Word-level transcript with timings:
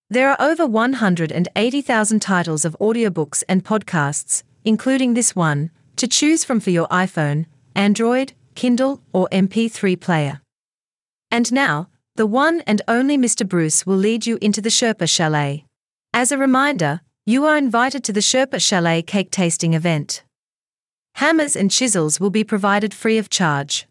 There 0.09 0.29
are 0.29 0.41
over 0.41 0.65
180,000 0.65 2.19
titles 2.19 2.65
of 2.65 2.75
audiobooks 2.81 3.43
and 3.47 3.63
podcasts, 3.63 4.43
including 4.65 5.13
this 5.13 5.35
one, 5.35 5.69
to 5.95 6.07
choose 6.07 6.43
from 6.43 6.59
for 6.59 6.71
your 6.71 6.87
iPhone, 6.89 7.45
Android, 7.73 8.33
Kindle, 8.55 9.01
or 9.13 9.29
MP3 9.31 9.95
player. 9.95 10.41
And 11.31 11.53
now, 11.53 11.87
the 12.15 12.25
one 12.25 12.61
and 12.67 12.81
only 12.87 13.17
Mr. 13.17 13.47
Bruce 13.47 13.85
will 13.85 13.95
lead 13.95 14.25
you 14.25 14.37
into 14.41 14.59
the 14.59 14.69
Sherpa 14.69 15.07
Chalet. 15.07 15.63
As 16.13 16.31
a 16.31 16.37
reminder, 16.37 17.01
you 17.25 17.45
are 17.45 17.55
invited 17.55 18.03
to 18.05 18.11
the 18.11 18.19
Sherpa 18.19 18.59
Chalet 18.59 19.03
cake 19.03 19.29
tasting 19.29 19.75
event. 19.75 20.23
Hammers 21.15 21.55
and 21.55 21.69
chisels 21.69 22.19
will 22.19 22.31
be 22.31 22.43
provided 22.43 22.93
free 22.95 23.19
of 23.19 23.29
charge. 23.29 23.87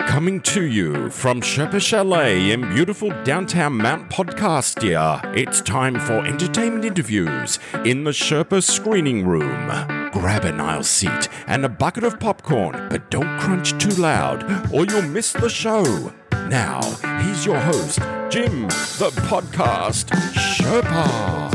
Coming 0.00 0.40
to 0.40 0.64
you 0.64 1.10
from 1.10 1.42
Sherpa 1.42 1.78
Chalet 1.80 2.52
in 2.52 2.62
beautiful 2.70 3.10
downtown 3.22 3.76
Mount 3.76 4.10
Podcastia, 4.10 5.36
it's 5.36 5.60
time 5.60 6.00
for 6.00 6.24
entertainment 6.24 6.86
interviews 6.86 7.58
in 7.84 8.04
the 8.04 8.10
Sherpa 8.10 8.62
screening 8.62 9.26
room. 9.26 9.68
Grab 10.12 10.44
an 10.44 10.58
aisle 10.58 10.82
seat 10.82 11.28
and 11.46 11.64
a 11.66 11.68
bucket 11.68 12.02
of 12.02 12.18
popcorn, 12.18 12.88
but 12.88 13.10
don't 13.10 13.38
crunch 13.38 13.78
too 13.78 13.94
loud 14.00 14.42
or 14.72 14.86
you'll 14.86 15.02
miss 15.02 15.32
the 15.34 15.50
show. 15.50 16.12
Now, 16.48 16.80
he's 17.22 17.44
your 17.44 17.60
host, 17.60 18.00
Jim, 18.30 18.62
the 18.62 19.10
podcast 19.26 20.04
Sherpa. 20.34 21.50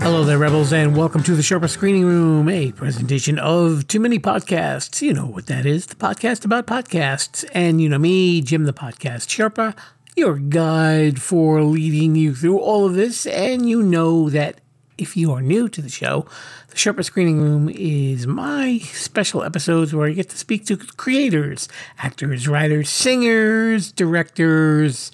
Hello 0.00 0.24
there, 0.24 0.38
Rebels, 0.38 0.72
and 0.72 0.96
welcome 0.96 1.22
to 1.24 1.34
the 1.34 1.42
Sherpa 1.42 1.68
Screening 1.68 2.06
Room, 2.06 2.48
a 2.48 2.72
presentation 2.72 3.38
of 3.38 3.86
Too 3.86 4.00
Many 4.00 4.18
Podcasts. 4.18 5.02
You 5.02 5.12
know 5.12 5.26
what 5.26 5.44
that 5.48 5.66
is 5.66 5.84
the 5.84 5.94
podcast 5.94 6.46
about 6.46 6.66
podcasts. 6.66 7.44
And 7.52 7.82
you 7.82 7.90
know 7.90 7.98
me, 7.98 8.40
Jim 8.40 8.64
the 8.64 8.72
Podcast 8.72 9.26
Sherpa, 9.28 9.76
your 10.16 10.38
guide 10.38 11.20
for 11.20 11.62
leading 11.62 12.16
you 12.16 12.34
through 12.34 12.60
all 12.60 12.86
of 12.86 12.94
this. 12.94 13.26
And 13.26 13.68
you 13.68 13.82
know 13.82 14.30
that 14.30 14.62
if 14.98 15.16
you 15.16 15.32
are 15.32 15.42
new 15.42 15.68
to 15.68 15.82
the 15.82 15.88
show, 15.88 16.26
the 16.68 16.76
Sherpa 16.76 17.04
Screening 17.04 17.40
Room 17.40 17.68
is 17.68 18.26
my 18.26 18.78
special 18.78 19.42
episodes 19.42 19.94
where 19.94 20.08
I 20.08 20.12
get 20.12 20.30
to 20.30 20.38
speak 20.38 20.66
to 20.66 20.76
creators, 20.76 21.68
actors, 21.98 22.48
writers, 22.48 22.88
singers, 22.88 23.92
directors, 23.92 25.12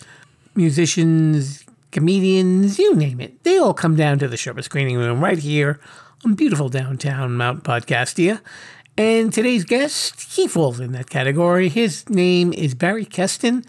musicians, 0.55 1.65
comedians, 1.91 2.79
you 2.79 2.95
name 2.95 3.21
it. 3.21 3.43
They 3.45 3.59
all 3.59 3.75
come 3.75 3.97
down 3.97 4.19
to 4.21 4.29
the 4.29 4.37
Sherpa 4.37 4.63
Screening 4.65 4.97
Room 4.97 5.23
right 5.23 5.39
here 5.39 5.81
on 6.25 6.35
beautiful 6.35 6.69
downtown 6.69 7.37
Mount 7.37 7.65
Podcastia. 7.65 8.41
And 8.97 9.33
today's 9.33 9.65
guest, 9.65 10.35
he 10.35 10.47
falls 10.47 10.79
in 10.79 10.93
that 10.93 11.09
category. 11.09 11.69
His 11.69 12.09
name 12.09 12.53
is 12.53 12.75
Barry 12.75 13.05
Keston, 13.07 13.65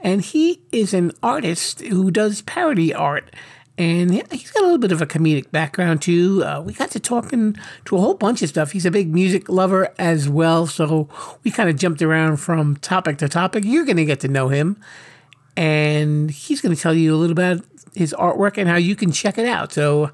and 0.00 0.20
he 0.20 0.62
is 0.72 0.92
an 0.92 1.12
artist 1.22 1.80
who 1.80 2.10
does 2.10 2.42
parody 2.42 2.92
art. 2.92 3.34
And 3.76 4.12
he's 4.30 4.52
got 4.52 4.60
a 4.60 4.66
little 4.66 4.78
bit 4.78 4.92
of 4.92 5.02
a 5.02 5.06
comedic 5.06 5.50
background 5.50 6.00
too. 6.00 6.44
Uh, 6.44 6.60
we 6.60 6.72
got 6.72 6.92
to 6.92 7.00
talking 7.00 7.56
to 7.86 7.96
a 7.96 8.00
whole 8.00 8.14
bunch 8.14 8.40
of 8.42 8.48
stuff. 8.48 8.70
He's 8.70 8.86
a 8.86 8.90
big 8.90 9.12
music 9.12 9.48
lover 9.48 9.92
as 9.98 10.28
well, 10.28 10.66
so 10.66 11.08
we 11.42 11.50
kind 11.50 11.68
of 11.68 11.76
jumped 11.76 12.00
around 12.00 12.36
from 12.36 12.76
topic 12.76 13.18
to 13.18 13.28
topic. 13.28 13.64
You're 13.66 13.84
going 13.84 13.96
to 13.96 14.04
get 14.04 14.20
to 14.20 14.28
know 14.28 14.48
him 14.48 14.80
and 15.56 16.30
he's 16.30 16.60
going 16.60 16.74
to 16.74 16.80
tell 16.80 16.94
you 16.94 17.14
a 17.14 17.16
little 17.16 17.32
about 17.32 17.64
his 17.94 18.14
artwork 18.18 18.58
and 18.58 18.68
how 18.68 18.76
you 18.76 18.96
can 18.96 19.12
check 19.12 19.38
it 19.38 19.46
out. 19.46 19.72
So 19.72 20.10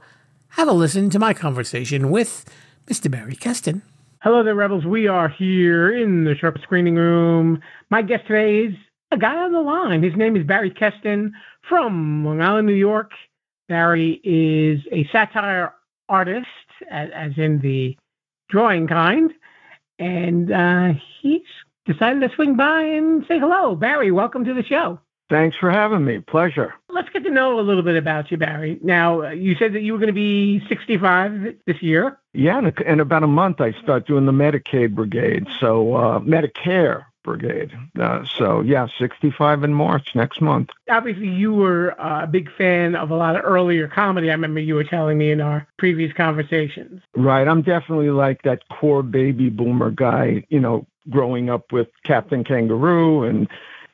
have 0.50 0.68
a 0.68 0.72
listen 0.72 1.10
to 1.10 1.18
my 1.18 1.34
conversation 1.34 2.10
with 2.10 2.44
Mr. 2.86 3.10
Barry 3.10 3.36
Keston. 3.36 3.82
Hello 4.22 4.42
there, 4.42 4.54
Rebels. 4.54 4.84
We 4.84 5.06
are 5.08 5.28
here 5.28 5.96
in 5.96 6.24
the 6.24 6.34
Sherpa 6.34 6.62
Screening 6.62 6.96
Room. 6.96 7.62
My 7.88 8.02
guest 8.02 8.26
today 8.26 8.66
is 8.66 8.74
a 9.10 9.16
guy 9.16 9.36
on 9.36 9.52
the 9.52 9.60
line. 9.60 10.02
His 10.02 10.14
name 10.14 10.36
is 10.36 10.46
Barry 10.46 10.70
Keston 10.70 11.32
from 11.68 12.24
Long 12.24 12.42
Island, 12.42 12.66
New 12.66 12.74
York. 12.74 13.12
Barry 13.70 14.20
is 14.24 14.80
a 14.90 15.08
satire 15.12 15.72
artist, 16.08 16.48
as 16.90 17.32
in 17.36 17.60
the 17.60 17.96
drawing 18.48 18.88
kind, 18.88 19.30
and 19.96 20.50
uh, 20.50 20.94
he's 21.22 21.42
decided 21.86 22.28
to 22.28 22.34
swing 22.34 22.56
by 22.56 22.82
and 22.82 23.24
say 23.28 23.38
hello. 23.38 23.76
Barry, 23.76 24.10
welcome 24.10 24.44
to 24.44 24.54
the 24.54 24.64
show. 24.64 24.98
Thanks 25.30 25.56
for 25.56 25.70
having 25.70 26.04
me. 26.04 26.18
Pleasure. 26.18 26.74
Let's 26.88 27.10
get 27.10 27.22
to 27.22 27.30
know 27.30 27.60
a 27.60 27.62
little 27.62 27.84
bit 27.84 27.94
about 27.94 28.32
you, 28.32 28.36
Barry. 28.36 28.80
Now, 28.82 29.22
uh, 29.22 29.30
you 29.30 29.54
said 29.54 29.72
that 29.74 29.82
you 29.82 29.92
were 29.92 30.00
going 30.00 30.08
to 30.08 30.12
be 30.12 30.60
65 30.68 31.54
this 31.64 31.80
year. 31.80 32.18
Yeah, 32.34 32.60
in 32.84 32.98
about 32.98 33.22
a 33.22 33.28
month, 33.28 33.60
I 33.60 33.70
start 33.80 34.04
doing 34.04 34.26
the 34.26 34.32
Medicaid 34.32 34.96
Brigade, 34.96 35.46
so 35.60 35.94
uh, 35.94 36.18
Medicare 36.18 37.04
Brigade. 37.22 37.72
Uh, 37.98 38.24
so, 38.38 38.60
yeah, 38.60 38.86
65 38.98 39.64
in 39.64 39.74
March 39.74 40.14
next 40.14 40.40
month. 40.40 40.70
Obviously, 40.88 41.28
you 41.28 41.52
were 41.52 42.00
uh, 42.00 42.24
a 42.24 42.26
big 42.26 42.50
fan 42.56 42.94
of 42.94 43.10
a 43.10 43.16
lot 43.16 43.36
of 43.36 43.44
earlier 43.44 43.88
comedy. 43.88 44.30
I 44.30 44.32
remember 44.32 44.60
you 44.60 44.74
were 44.74 44.84
telling 44.84 45.18
me 45.18 45.30
in 45.30 45.40
our 45.40 45.66
previous 45.78 46.12
conversations. 46.12 47.02
Right. 47.16 47.46
I'm 47.46 47.62
definitely 47.62 48.10
like 48.10 48.42
that 48.42 48.62
core 48.68 49.02
baby 49.02 49.48
boomer 49.48 49.90
guy, 49.90 50.44
you 50.48 50.60
know, 50.60 50.86
growing 51.08 51.50
up 51.50 51.72
with 51.72 51.88
Captain 52.04 52.44
Kangaroo 52.44 53.24
and 53.24 53.48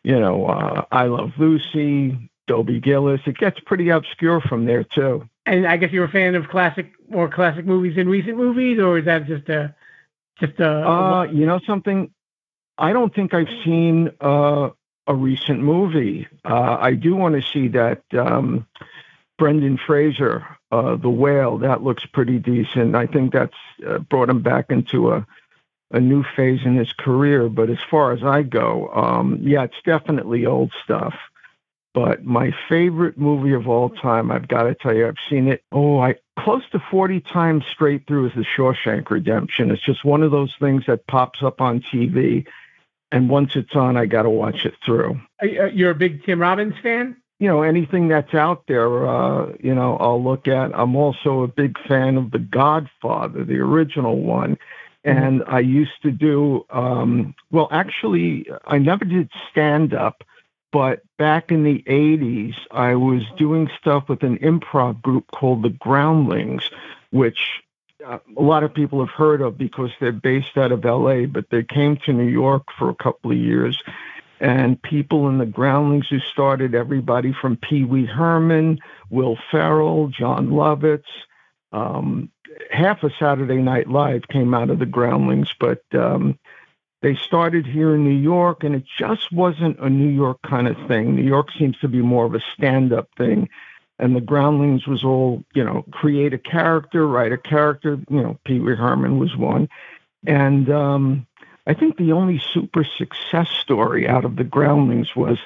you 0.07 0.21
know, 0.21 0.47
uh, 0.47 0.85
I 0.93 1.07
Love 1.07 1.33
Lucy, 1.37 2.31
Dobie 2.47 2.79
Gillis. 2.79 3.21
It 3.27 3.39
gets 3.39 3.59
pretty 3.59 3.89
obscure 3.89 4.41
from 4.41 4.65
there 4.65 4.85
too. 4.85 5.29
And 5.47 5.67
I 5.67 5.77
guess 5.77 5.91
you're 5.91 6.05
a 6.05 6.09
fan 6.09 6.37
of 6.37 6.49
classic 6.49 6.93
or 7.13 7.29
classic 7.29 7.67
movies 7.67 7.97
in 7.97 8.09
recent 8.09 8.37
movies, 8.37 8.79
or 8.79 8.99
is 8.99 9.05
that 9.07 9.27
just 9.27 9.49
a 9.49 9.75
just 10.39 10.61
a? 10.61 10.89
Uh, 10.89 11.23
you 11.25 11.45
know 11.45 11.59
something, 11.67 12.13
I 12.79 12.93
don't 12.93 13.15
think 13.15 13.35
I've 13.35 13.49
seen 13.65 14.11
uh, 14.21 14.71
a 15.07 15.15
recent 15.15 15.61
movie. 15.61 16.29
Uh, 16.45 16.77
I 16.81 16.95
do 16.95 17.15
want 17.17 17.35
to 17.35 17.49
see 17.53 17.69
that 17.69 18.03
um, 18.13 18.67
Brendan 19.39 19.79
Fraser, 19.79 20.47
uh, 20.71 20.97
The 20.97 21.11
Whale. 21.11 21.59
That 21.59 21.83
looks 21.83 22.05
pretty 22.07 22.39
decent. 22.39 22.95
I 22.95 23.07
think 23.07 23.33
that's 23.33 23.55
uh, 23.87 23.99
brought 23.99 24.29
him 24.29 24.43
back 24.43 24.71
into 24.71 25.13
a 25.13 25.27
a 25.93 26.01
new 26.01 26.25
phase 26.35 26.61
in 26.65 26.77
his 26.77 26.93
career. 26.93 27.49
But 27.49 27.71
as 27.71 27.79
far 27.91 28.13
as 28.13 28.23
I 28.23 28.43
go, 28.43 28.89
um, 28.89 29.39
yeah, 29.43 29.65
it's 29.65 29.81
definitely 29.85 30.47
old 30.47 30.73
stuff. 30.85 31.15
But 31.95 32.25
my 32.25 32.53
favorite 32.69 33.17
movie 33.17 33.55
of 33.55 33.69
all 33.69 33.89
time, 33.89 34.31
I've 34.31 34.49
got 34.49 34.65
to 34.65 34.75
tell 34.75 34.95
you, 34.95 35.09
I've 35.09 35.15
seen 35.31 35.49
it, 35.49 35.63
oh, 35.73 35.99
I 35.99 36.17
close 36.39 36.69
to 36.73 36.83
40 36.91 37.21
times 37.21 37.65
straight 37.73 38.07
through 38.07 38.27
is 38.27 38.35
The 38.35 38.45
Shawshank 38.45 39.09
Redemption. 39.11 39.71
It's 39.71 39.83
just 39.83 40.05
one 40.05 40.23
of 40.23 40.31
those 40.31 40.55
things 40.61 40.85
that 40.89 41.07
pops 41.07 41.43
up 41.43 41.63
on 41.63 41.81
TV. 41.81 42.47
And 43.13 43.31
once 43.31 43.55
it's 43.55 43.75
on, 43.75 43.97
I 43.97 44.07
got 44.07 44.23
to 44.23 44.31
watch 44.31 44.65
it 44.65 44.75
through. 44.85 45.21
You're 45.43 45.93
a 45.93 45.95
big 45.95 46.25
Tim 46.25 46.41
Robbins 46.41 46.75
fan? 46.83 47.17
You 47.39 47.49
know, 47.49 47.63
anything 47.63 48.09
that's 48.09 48.35
out 48.35 48.65
there, 48.67 49.07
uh, 49.07 49.53
you 49.61 49.75
know, 49.75 49.97
I'll 49.99 50.23
look 50.23 50.49
at. 50.49 50.75
I'm 50.75 50.97
also 50.97 51.43
a 51.43 51.49
big 51.49 51.77
fan 51.87 52.17
of 52.17 52.31
The 52.31 52.39
Godfather, 52.39 53.45
the 53.45 53.59
original 53.59 54.21
one. 54.21 54.59
Mm-hmm. 55.07 55.25
and 55.25 55.43
I 55.47 55.61
used 55.61 56.03
to 56.03 56.11
do 56.11 56.67
um, 56.71 57.35
well. 57.53 57.69
Actually, 57.71 58.47
I 58.67 58.79
never 58.79 59.05
did 59.05 59.31
stand 59.51 59.95
up, 59.95 60.25
but 60.73 61.03
back 61.17 61.53
in 61.53 61.63
the 61.63 61.83
'80s, 61.87 62.55
I 62.73 62.97
was 62.97 63.23
doing 63.39 63.71
stuff 63.79 64.09
with 64.09 64.25
an 64.25 64.39
improv 64.39 65.01
group 65.01 65.27
called 65.31 65.63
the 65.63 65.69
Groundlings, 65.69 66.69
which 67.11 67.39
uh, 67.39 67.66
a 68.09 68.43
lot 68.43 68.63
of 68.63 68.75
people 68.75 69.05
have 69.05 69.15
heard 69.15 69.41
of 69.41 69.59
because 69.59 69.91
they're 70.01 70.13
based 70.13 70.57
out 70.57 70.73
of 70.73 70.85
LA, 70.85 71.27
but 71.27 71.47
they 71.51 71.63
came 71.63 71.97
to 72.05 72.13
New 72.13 72.29
York 72.29 72.65
for 72.79 72.89
a 72.89 72.95
couple 72.95 73.31
of 73.31 73.37
years. 73.37 73.81
And 74.39 74.81
people 74.81 75.29
in 75.29 75.39
the 75.39 75.47
Groundlings 75.47 76.09
who 76.09 76.21
started 76.21 76.75
everybody 76.75 77.33
from 77.33 77.57
Pee 77.57 77.85
Wee 77.85 78.05
Herman, 78.05 78.81
Will 79.11 79.39
Ferrell, 79.51 80.09
Jon 80.09 80.49
Lovitz, 80.49 81.05
um, 81.73 82.31
half 82.71 83.03
of 83.03 83.13
Saturday 83.19 83.57
Night 83.63 83.89
Live 83.89 84.29
came 84.29 84.55
out 84.55 84.71
of 84.71 84.79
the 84.79 84.87
Groundlings, 84.87 85.53
but 85.59 85.83
um, 85.95 86.39
they 87.03 87.15
started 87.15 87.67
here 87.67 87.95
in 87.95 88.05
New 88.05 88.19
York, 88.19 88.63
and 88.63 88.75
it 88.75 88.85
just 88.99 89.33
wasn't 89.33 89.79
a 89.79 89.89
New 89.89 90.09
York 90.09 90.39
kind 90.47 90.69
of 90.69 90.77
thing. 90.87 91.15
New 91.15 91.23
York 91.23 91.49
seems 91.59 91.79
to 91.79 91.89
be 91.89 92.03
more 92.03 92.27
of 92.27 92.35
a 92.35 92.41
stand 92.55 92.93
up 92.93 93.09
thing. 93.17 93.49
And 93.99 94.15
the 94.15 94.21
Groundlings 94.21 94.87
was 94.87 95.05
all, 95.05 95.43
you 95.55 95.65
know, 95.65 95.85
create 95.91 96.35
a 96.35 96.39
character, 96.39 97.07
write 97.07 97.33
a 97.33 97.39
character. 97.39 97.99
You 98.11 98.23
know, 98.23 98.39
Pee 98.45 98.61
Wee 98.61 98.75
Herman 98.75 99.19
was 99.19 99.37
one. 99.37 99.69
And 100.27 100.71
um, 100.71 101.27
I 101.67 101.75
think 101.75 101.97
the 101.97 102.13
only 102.13 102.41
super 102.53 102.85
success 102.85 103.49
story 103.49 104.07
out 104.07 104.25
of 104.25 104.37
the 104.37 104.45
Groundlings 104.45 105.17
was 105.17 105.39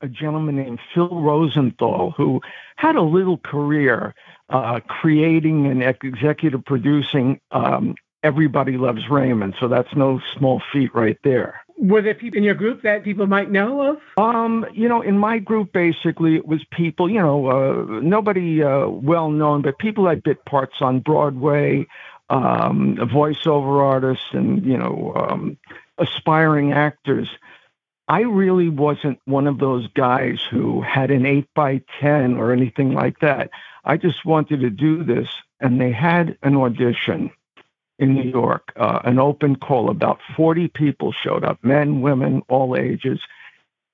a 0.00 0.08
gentleman 0.08 0.56
named 0.56 0.80
Phil 0.92 1.08
Rosenthal 1.08 2.10
who 2.16 2.40
had 2.76 2.96
a 2.96 3.02
little 3.02 3.38
career 3.38 4.14
uh, 4.50 4.80
creating 4.80 5.66
and 5.66 5.82
executive 5.82 6.64
producing 6.64 7.40
um, 7.50 7.94
Everybody 8.22 8.76
Loves 8.76 9.08
Raymond. 9.08 9.54
So 9.60 9.68
that's 9.68 9.94
no 9.94 10.20
small 10.36 10.62
feat 10.72 10.94
right 10.94 11.18
there. 11.24 11.63
Were 11.76 12.02
there 12.02 12.14
people 12.14 12.38
in 12.38 12.44
your 12.44 12.54
group 12.54 12.82
that 12.82 13.02
people 13.02 13.26
might 13.26 13.50
know 13.50 13.82
of? 13.82 13.96
Um, 14.16 14.64
you 14.72 14.88
know, 14.88 15.02
in 15.02 15.18
my 15.18 15.38
group, 15.38 15.72
basically, 15.72 16.36
it 16.36 16.46
was 16.46 16.64
people, 16.70 17.10
you 17.10 17.20
know, 17.20 17.46
uh, 17.48 18.00
nobody 18.00 18.62
uh, 18.62 18.86
well 18.86 19.30
known, 19.30 19.62
but 19.62 19.78
people 19.78 20.04
that 20.04 20.22
bit 20.22 20.44
parts 20.44 20.76
on 20.80 21.00
Broadway, 21.00 21.86
um, 22.30 22.96
voiceover 22.96 23.82
artists, 23.82 24.24
and, 24.32 24.64
you 24.64 24.78
know, 24.78 25.12
um, 25.16 25.58
aspiring 25.98 26.72
actors. 26.72 27.28
I 28.06 28.20
really 28.20 28.68
wasn't 28.68 29.18
one 29.24 29.46
of 29.46 29.58
those 29.58 29.88
guys 29.94 30.40
who 30.50 30.80
had 30.80 31.10
an 31.10 31.26
8 31.26 31.48
by 31.54 31.82
10 32.00 32.34
or 32.34 32.52
anything 32.52 32.92
like 32.92 33.18
that. 33.20 33.50
I 33.84 33.96
just 33.96 34.24
wanted 34.24 34.60
to 34.60 34.70
do 34.70 35.02
this, 35.02 35.28
and 35.60 35.80
they 35.80 35.90
had 35.90 36.38
an 36.42 36.56
audition 36.56 37.30
in 37.98 38.14
New 38.14 38.30
York, 38.30 38.72
uh, 38.76 39.00
an 39.04 39.18
open 39.18 39.56
call. 39.56 39.90
About 39.90 40.20
40 40.36 40.68
people 40.68 41.12
showed 41.12 41.44
up 41.44 41.62
men, 41.62 42.00
women, 42.00 42.42
all 42.48 42.76
ages. 42.76 43.20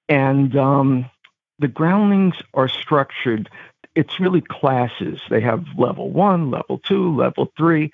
And 0.08 0.56
um, 0.56 1.10
the 1.58 1.68
groundlings 1.68 2.34
are 2.54 2.68
structured, 2.68 3.48
it's 3.94 4.20
really 4.20 4.40
classes. 4.40 5.20
They 5.28 5.40
have 5.40 5.64
level 5.76 6.10
one, 6.10 6.50
level 6.50 6.78
two, 6.78 7.14
level 7.16 7.52
three. 7.56 7.92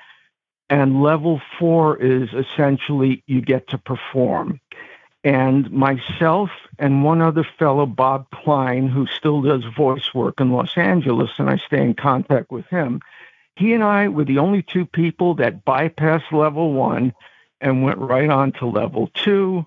And 0.69 1.03
level 1.03 1.41
four 1.59 1.97
is 1.97 2.29
essentially 2.33 3.23
you 3.27 3.41
get 3.41 3.69
to 3.69 3.79
perform. 3.79 4.61
And 5.23 5.71
myself 5.73 6.51
and 6.79 7.03
one 7.03 7.23
other 7.23 7.47
fellow, 7.59 7.87
Bob 7.87 8.27
Klein, 8.31 8.89
who 8.89 9.07
still 9.07 9.43
does 9.43 9.65
voice 9.77 10.15
work 10.15 10.41
in 10.41 10.53
Los 10.53 10.77
Angeles, 10.77 11.31
and 11.39 11.49
I 11.49 11.57
stay 11.57 11.83
in 11.83 11.95
contact 11.95 12.51
with 12.51 12.67
him, 12.67 13.01
he 13.57 13.73
and 13.73 13.83
I 13.83 14.09
were 14.09 14.25
the 14.25 14.39
only 14.39 14.63
two 14.63 14.87
people 14.87 15.35
that 15.37 15.65
bypassed 15.65 16.33
level 16.33 16.73
one 16.73 17.13
and 17.61 17.83
went 17.83 17.99
right 17.99 18.29
on 18.29 18.53
to 18.53 18.67
level 18.67 19.11
two. 19.15 19.67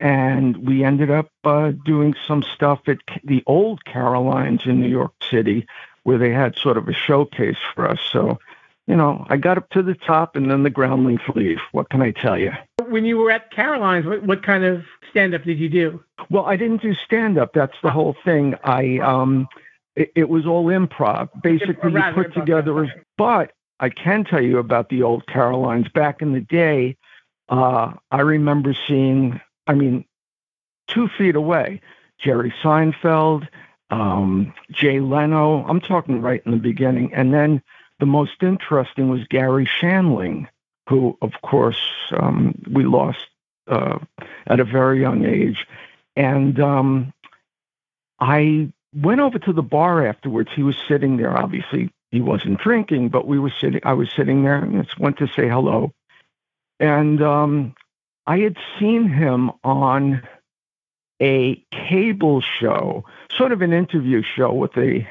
And 0.00 0.56
we 0.66 0.84
ended 0.84 1.10
up 1.10 1.30
uh, 1.44 1.72
doing 1.84 2.14
some 2.26 2.42
stuff 2.42 2.80
at 2.86 2.98
the 3.24 3.42
old 3.46 3.84
Carolines 3.84 4.66
in 4.66 4.80
New 4.80 4.88
York 4.88 5.12
City, 5.30 5.66
where 6.02 6.18
they 6.18 6.32
had 6.32 6.56
sort 6.56 6.76
of 6.76 6.88
a 6.88 6.92
showcase 6.92 7.56
for 7.74 7.88
us. 7.88 8.00
So 8.12 8.38
you 8.86 8.94
know, 8.94 9.26
I 9.28 9.36
got 9.36 9.58
up 9.58 9.68
to 9.70 9.82
the 9.82 9.94
top 9.94 10.36
and 10.36 10.50
then 10.50 10.62
the 10.62 10.70
groundlings 10.70 11.20
leave. 11.34 11.58
What 11.72 11.90
can 11.90 12.02
I 12.02 12.12
tell 12.12 12.38
you? 12.38 12.52
When 12.88 13.04
you 13.04 13.18
were 13.18 13.30
at 13.32 13.50
Caroline's, 13.50 14.06
what, 14.06 14.22
what 14.22 14.42
kind 14.44 14.64
of 14.64 14.84
stand 15.10 15.34
up 15.34 15.42
did 15.42 15.58
you 15.58 15.68
do? 15.68 16.04
Well, 16.30 16.46
I 16.46 16.56
didn't 16.56 16.82
do 16.82 16.94
stand 16.94 17.36
up. 17.36 17.52
That's 17.52 17.76
the 17.82 17.90
whole 17.90 18.16
thing. 18.24 18.54
I 18.62 18.98
um 18.98 19.48
it, 19.96 20.12
it 20.14 20.28
was 20.28 20.46
all 20.46 20.66
improv. 20.66 21.30
Basically, 21.42 21.92
you 21.92 22.02
put 22.14 22.34
together 22.34 23.04
but 23.16 23.52
I 23.78 23.90
can 23.90 24.24
tell 24.24 24.42
you 24.42 24.58
about 24.58 24.88
the 24.88 25.02
old 25.02 25.26
Carolines 25.26 25.88
back 25.88 26.22
in 26.22 26.32
the 26.32 26.40
day. 26.40 26.96
Uh, 27.48 27.92
I 28.10 28.20
remember 28.20 28.74
seeing, 28.86 29.40
I 29.66 29.74
mean, 29.74 30.04
two 30.88 31.08
feet 31.08 31.36
away, 31.36 31.80
Jerry 32.18 32.52
Seinfeld, 32.62 33.48
um, 33.90 34.54
Jay 34.70 35.00
Leno. 35.00 35.64
I'm 35.66 35.80
talking 35.80 36.20
right 36.20 36.42
in 36.44 36.52
the 36.52 36.58
beginning. 36.58 37.12
And 37.14 37.32
then 37.32 37.62
the 38.00 38.06
most 38.06 38.42
interesting 38.42 39.08
was 39.08 39.24
Garry 39.28 39.68
Shandling, 39.80 40.48
who, 40.88 41.16
of 41.22 41.32
course, 41.42 41.80
um, 42.12 42.60
we 42.70 42.84
lost 42.84 43.26
uh, 43.68 43.98
at 44.46 44.60
a 44.60 44.64
very 44.64 45.00
young 45.00 45.24
age. 45.24 45.66
And 46.14 46.58
um, 46.60 47.12
I 48.18 48.72
went 48.94 49.20
over 49.20 49.38
to 49.38 49.52
the 49.52 49.62
bar 49.62 50.06
afterwards. 50.06 50.50
He 50.54 50.62
was 50.62 50.76
sitting 50.88 51.16
there. 51.16 51.36
Obviously, 51.36 51.90
he 52.10 52.20
wasn't 52.20 52.60
drinking, 52.60 53.08
but 53.08 53.26
we 53.26 53.38
were 53.38 53.52
sitting. 53.60 53.80
I 53.84 53.94
was 53.94 54.08
sitting 54.16 54.42
there 54.42 54.56
and 54.56 54.84
just 54.84 54.98
went 54.98 55.18
to 55.18 55.26
say 55.26 55.48
hello. 55.48 55.92
And 56.78 57.22
um, 57.22 57.74
I 58.26 58.38
had 58.38 58.56
seen 58.78 59.08
him 59.08 59.50
on 59.64 60.22
a 61.20 61.64
cable 61.72 62.40
show, 62.40 63.04
sort 63.36 63.52
of 63.52 63.62
an 63.62 63.72
interview 63.72 64.22
show 64.22 64.52
with 64.52 64.76
a 64.76 65.06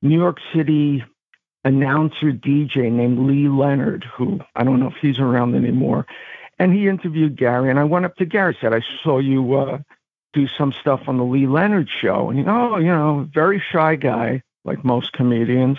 New 0.00 0.18
York 0.18 0.38
City 0.54 1.04
announcer 1.64 2.32
DJ 2.32 2.90
named 2.90 3.18
Lee 3.20 3.48
Leonard, 3.48 4.04
who 4.04 4.40
I 4.54 4.64
don't 4.64 4.80
know 4.80 4.88
if 4.88 4.96
he's 5.00 5.18
around 5.18 5.54
anymore. 5.54 6.06
And 6.58 6.72
he 6.72 6.88
interviewed 6.88 7.36
Gary, 7.36 7.70
and 7.70 7.78
I 7.78 7.84
went 7.84 8.04
up 8.04 8.16
to 8.16 8.24
Garry, 8.24 8.56
said, 8.60 8.74
I 8.74 8.82
saw 9.02 9.18
you 9.18 9.54
uh, 9.54 9.78
do 10.32 10.46
some 10.46 10.72
stuff 10.72 11.02
on 11.08 11.16
the 11.16 11.24
Lee 11.24 11.46
Leonard 11.46 11.88
show. 11.88 12.30
And 12.30 12.38
he, 12.38 12.44
oh, 12.46 12.78
you 12.78 12.86
know, 12.86 13.28
very 13.32 13.62
shy 13.72 13.96
guy, 13.96 14.42
like 14.64 14.84
most 14.84 15.12
comedians. 15.12 15.78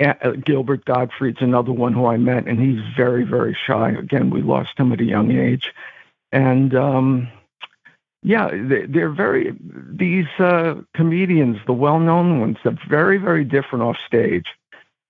Uh, 0.00 0.30
Gilbert 0.44 0.84
Gottfried's 0.84 1.42
another 1.42 1.72
one 1.72 1.92
who 1.92 2.06
I 2.06 2.16
met, 2.16 2.46
and 2.46 2.60
he's 2.60 2.80
very, 2.96 3.24
very 3.24 3.56
shy. 3.66 3.90
Again, 3.90 4.30
we 4.30 4.42
lost 4.42 4.78
him 4.78 4.92
at 4.92 5.00
a 5.00 5.04
young 5.04 5.32
age. 5.32 5.72
And 6.30 6.74
um, 6.74 7.28
yeah, 8.22 8.50
they're 8.52 9.10
very, 9.10 9.56
these 9.60 10.28
uh, 10.38 10.76
comedians, 10.94 11.58
the 11.66 11.72
well 11.72 11.98
known 11.98 12.40
ones, 12.40 12.58
they're 12.62 12.78
very, 12.88 13.18
very 13.18 13.44
different 13.44 13.84
off 13.84 13.96
stage 14.06 14.46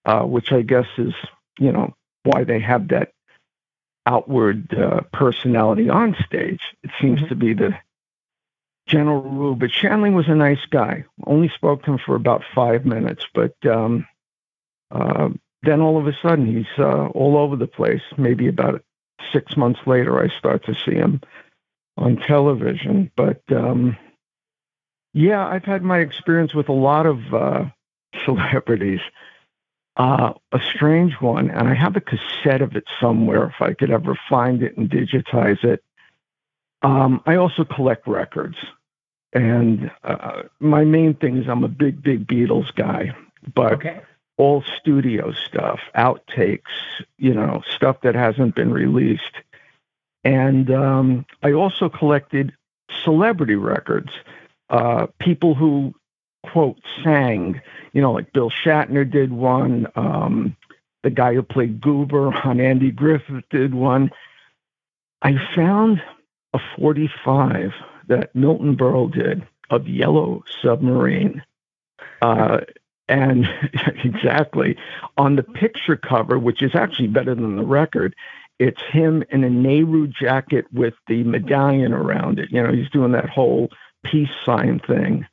uh, 0.08 0.22
which 0.22 0.52
I 0.52 0.62
guess 0.62 0.86
is, 0.96 1.12
you 1.58 1.70
know, 1.70 1.94
why 2.24 2.44
they 2.44 2.60
have 2.60 2.88
that 2.88 3.12
outward 4.06 4.72
uh, 4.72 5.02
personality 5.12 5.90
on 5.90 6.16
stage. 6.24 6.62
It 6.82 6.90
seems 7.00 7.20
mm-hmm. 7.20 7.28
to 7.28 7.34
be 7.34 7.52
the 7.52 7.78
general 8.86 9.20
rule. 9.20 9.54
But 9.54 9.70
Shanley 9.70 10.10
was 10.10 10.28
a 10.28 10.34
nice 10.34 10.64
guy. 10.70 11.04
Only 11.26 11.50
spoke 11.50 11.82
to 11.82 11.92
him 11.92 11.98
for 11.98 12.14
about 12.14 12.42
five 12.54 12.86
minutes, 12.86 13.26
but 13.34 13.54
um, 13.66 14.06
uh, 14.90 15.28
then 15.62 15.80
all 15.80 15.98
of 15.98 16.06
a 16.06 16.16
sudden 16.22 16.46
he's 16.46 16.78
uh, 16.78 17.06
all 17.08 17.36
over 17.36 17.56
the 17.56 17.66
place. 17.66 18.02
Maybe 18.16 18.48
about 18.48 18.82
six 19.32 19.56
months 19.56 19.80
later, 19.86 20.22
I 20.22 20.28
start 20.38 20.64
to 20.66 20.74
see 20.74 20.94
him 20.94 21.20
on 21.96 22.16
television. 22.16 23.10
But 23.16 23.42
um, 23.50 23.96
yeah, 25.12 25.46
I've 25.46 25.64
had 25.64 25.82
my 25.82 25.98
experience 25.98 26.54
with 26.54 26.68
a 26.68 26.72
lot 26.72 27.06
of 27.06 27.34
uh, 27.34 27.64
celebrities 28.24 29.00
uh, 29.98 30.32
a 30.52 30.60
strange 30.74 31.14
one, 31.20 31.50
and 31.50 31.68
I 31.68 31.74
have 31.74 31.96
a 31.96 32.00
cassette 32.00 32.62
of 32.62 32.76
it 32.76 32.84
somewhere 33.00 33.46
if 33.46 33.60
I 33.60 33.74
could 33.74 33.90
ever 33.90 34.18
find 34.28 34.62
it 34.62 34.76
and 34.76 34.88
digitize 34.88 35.62
it. 35.64 35.82
Um, 36.82 37.20
I 37.26 37.34
also 37.34 37.64
collect 37.64 38.06
records, 38.06 38.56
and 39.32 39.90
uh, 40.04 40.42
my 40.60 40.84
main 40.84 41.14
thing 41.14 41.38
is 41.38 41.48
I'm 41.48 41.64
a 41.64 41.68
big, 41.68 42.00
big 42.00 42.28
Beatles 42.28 42.72
guy, 42.76 43.16
but 43.52 43.72
okay. 43.74 44.00
All 44.38 44.62
studio 44.80 45.32
stuff, 45.32 45.80
outtakes, 45.96 46.62
you 47.18 47.34
know, 47.34 47.62
stuff 47.74 48.00
that 48.02 48.14
hasn't 48.14 48.54
been 48.54 48.72
released. 48.72 49.22
And 50.24 50.70
um, 50.70 51.26
I 51.42 51.52
also 51.52 51.88
collected 51.88 52.54
celebrity 53.04 53.56
records, 53.56 54.10
uh, 54.70 55.08
people 55.20 55.54
who 55.54 55.94
quote 56.44 56.78
sang. 57.02 57.60
You 57.92 58.00
know, 58.00 58.12
like 58.12 58.32
Bill 58.32 58.50
Shatner 58.50 59.08
did 59.10 59.32
one. 59.32 59.86
Um, 59.96 60.56
the 61.02 61.10
guy 61.10 61.34
who 61.34 61.42
played 61.42 61.80
Goober 61.80 62.32
on 62.44 62.60
Andy 62.60 62.90
Griffith 62.90 63.44
did 63.50 63.74
one. 63.74 64.10
I 65.20 65.34
found 65.54 66.00
a 66.54 66.60
45 66.76 67.72
that 68.06 68.34
Milton 68.34 68.76
Berle 68.76 69.12
did 69.12 69.46
of 69.70 69.88
Yellow 69.88 70.44
Submarine. 70.62 71.42
Uh, 72.22 72.60
and 73.08 73.46
exactly 74.04 74.76
on 75.16 75.36
the 75.36 75.42
picture 75.42 75.96
cover, 75.96 76.38
which 76.38 76.62
is 76.62 76.74
actually 76.74 77.08
better 77.08 77.34
than 77.34 77.56
the 77.56 77.64
record, 77.64 78.14
it's 78.58 78.82
him 78.90 79.22
in 79.30 79.44
a 79.44 79.50
Nehru 79.50 80.08
jacket 80.08 80.66
with 80.72 80.94
the 81.06 81.22
medallion 81.24 81.92
around 81.92 82.38
it. 82.38 82.50
You 82.50 82.62
know, 82.62 82.72
he's 82.72 82.90
doing 82.90 83.12
that 83.12 83.28
whole 83.28 83.70
peace 84.04 84.30
sign 84.44 84.80
thing 84.80 85.26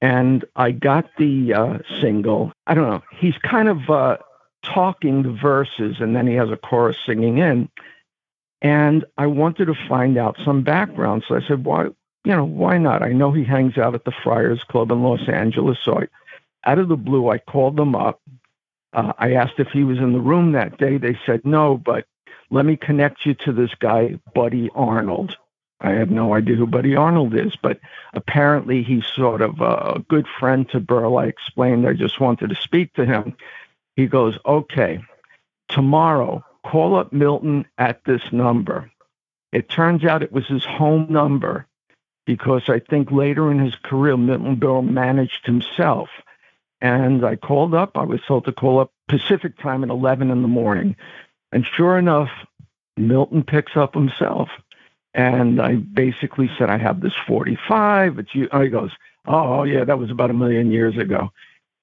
and 0.00 0.44
I 0.54 0.70
got 0.70 1.10
the 1.18 1.54
uh, 1.54 1.78
single. 2.00 2.52
I 2.66 2.74
don't 2.74 2.88
know. 2.88 3.02
He's 3.18 3.36
kind 3.38 3.68
of 3.68 3.90
uh, 3.90 4.18
talking 4.62 5.22
the 5.22 5.32
verses, 5.32 5.96
and 6.00 6.14
then 6.14 6.26
he 6.26 6.34
has 6.34 6.50
a 6.50 6.56
chorus 6.56 6.96
singing 7.04 7.38
in. 7.38 7.68
And 8.60 9.04
I 9.16 9.26
wanted 9.26 9.66
to 9.66 9.74
find 9.88 10.18
out 10.18 10.36
some 10.44 10.62
background, 10.62 11.24
so 11.26 11.36
I 11.36 11.40
said, 11.46 11.64
"Why, 11.64 11.84
you 11.84 12.36
know, 12.36 12.44
why 12.44 12.78
not?" 12.78 13.02
I 13.02 13.12
know 13.12 13.32
he 13.32 13.44
hangs 13.44 13.76
out 13.76 13.94
at 13.94 14.04
the 14.04 14.12
Friars 14.22 14.62
Club 14.64 14.90
in 14.92 15.02
Los 15.02 15.28
Angeles, 15.28 15.78
so 15.84 16.00
I, 16.00 16.08
out 16.68 16.78
of 16.78 16.88
the 16.88 16.96
blue, 16.96 17.30
I 17.30 17.38
called 17.38 17.76
them 17.76 17.94
up. 17.94 18.20
Uh, 18.92 19.14
I 19.18 19.32
asked 19.34 19.58
if 19.58 19.68
he 19.68 19.84
was 19.84 19.98
in 19.98 20.12
the 20.12 20.20
room 20.20 20.52
that 20.52 20.76
day. 20.76 20.98
They 20.98 21.18
said 21.24 21.40
no, 21.44 21.78
but 21.78 22.04
let 22.50 22.66
me 22.66 22.76
connect 22.76 23.24
you 23.24 23.34
to 23.44 23.52
this 23.52 23.74
guy, 23.74 24.18
Buddy 24.34 24.68
Arnold. 24.74 25.34
I 25.80 25.92
have 25.92 26.10
no 26.10 26.34
idea 26.34 26.56
who 26.56 26.66
Buddy 26.66 26.94
Arnold 26.94 27.34
is, 27.34 27.56
but 27.62 27.80
apparently 28.12 28.82
he's 28.82 29.06
sort 29.06 29.40
of 29.40 29.60
a 29.60 30.04
good 30.08 30.26
friend 30.38 30.68
to 30.70 30.80
Berle. 30.80 31.22
I 31.22 31.28
explained 31.28 31.86
I 31.86 31.94
just 31.94 32.20
wanted 32.20 32.50
to 32.50 32.56
speak 32.56 32.92
to 32.94 33.06
him. 33.06 33.34
He 33.96 34.06
goes, 34.06 34.38
Okay, 34.44 35.00
tomorrow, 35.70 36.44
call 36.66 36.96
up 36.96 37.14
Milton 37.14 37.66
at 37.78 38.04
this 38.04 38.22
number. 38.30 38.90
It 39.52 39.70
turns 39.70 40.04
out 40.04 40.22
it 40.22 40.32
was 40.32 40.46
his 40.46 40.64
home 40.66 41.06
number 41.08 41.66
because 42.26 42.68
I 42.68 42.80
think 42.80 43.10
later 43.10 43.50
in 43.50 43.58
his 43.58 43.74
career, 43.76 44.18
Milton 44.18 44.56
Berle 44.56 44.86
managed 44.86 45.46
himself. 45.46 46.10
And 46.80 47.24
I 47.24 47.36
called 47.36 47.74
up. 47.74 47.96
I 47.96 48.04
was 48.04 48.20
told 48.26 48.44
to 48.44 48.52
call 48.52 48.80
up 48.80 48.92
Pacific 49.08 49.58
time 49.58 49.82
at 49.82 49.90
11 49.90 50.30
in 50.30 50.42
the 50.42 50.48
morning. 50.48 50.96
And 51.52 51.66
sure 51.66 51.98
enough, 51.98 52.30
Milton 52.96 53.42
picks 53.42 53.76
up 53.76 53.94
himself. 53.94 54.48
And 55.14 55.60
I 55.60 55.76
basically 55.76 56.50
said, 56.58 56.70
I 56.70 56.78
have 56.78 57.00
this 57.00 57.14
45. 57.26 58.18
It's 58.18 58.34
you. 58.34 58.48
He 58.52 58.68
goes, 58.68 58.92
Oh, 59.26 59.64
yeah, 59.64 59.84
that 59.84 59.98
was 59.98 60.10
about 60.10 60.30
a 60.30 60.34
million 60.34 60.70
years 60.70 60.96
ago. 60.96 61.30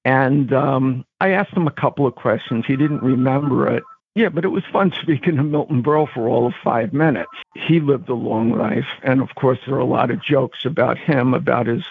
And 0.04 0.52
um, 0.52 1.04
I 1.20 1.30
asked 1.30 1.52
him 1.52 1.66
a 1.66 1.72
couple 1.72 2.06
of 2.06 2.14
questions. 2.14 2.64
He 2.66 2.76
didn't 2.76 3.02
remember 3.02 3.68
it. 3.68 3.82
Yeah, 4.14 4.30
but 4.30 4.44
it 4.44 4.48
was 4.48 4.64
fun 4.72 4.92
speaking 5.02 5.36
to 5.36 5.42
Milton 5.42 5.82
Berle 5.82 6.12
for 6.12 6.28
all 6.28 6.46
of 6.46 6.54
five 6.64 6.92
minutes. 6.92 7.30
He 7.54 7.80
lived 7.80 8.08
a 8.08 8.14
long 8.14 8.52
life. 8.52 8.86
And 9.02 9.20
of 9.20 9.34
course, 9.34 9.58
there 9.66 9.76
are 9.76 9.80
a 9.80 9.84
lot 9.84 10.10
of 10.10 10.22
jokes 10.22 10.64
about 10.64 10.98
him, 10.98 11.34
about 11.34 11.66
his 11.66 11.84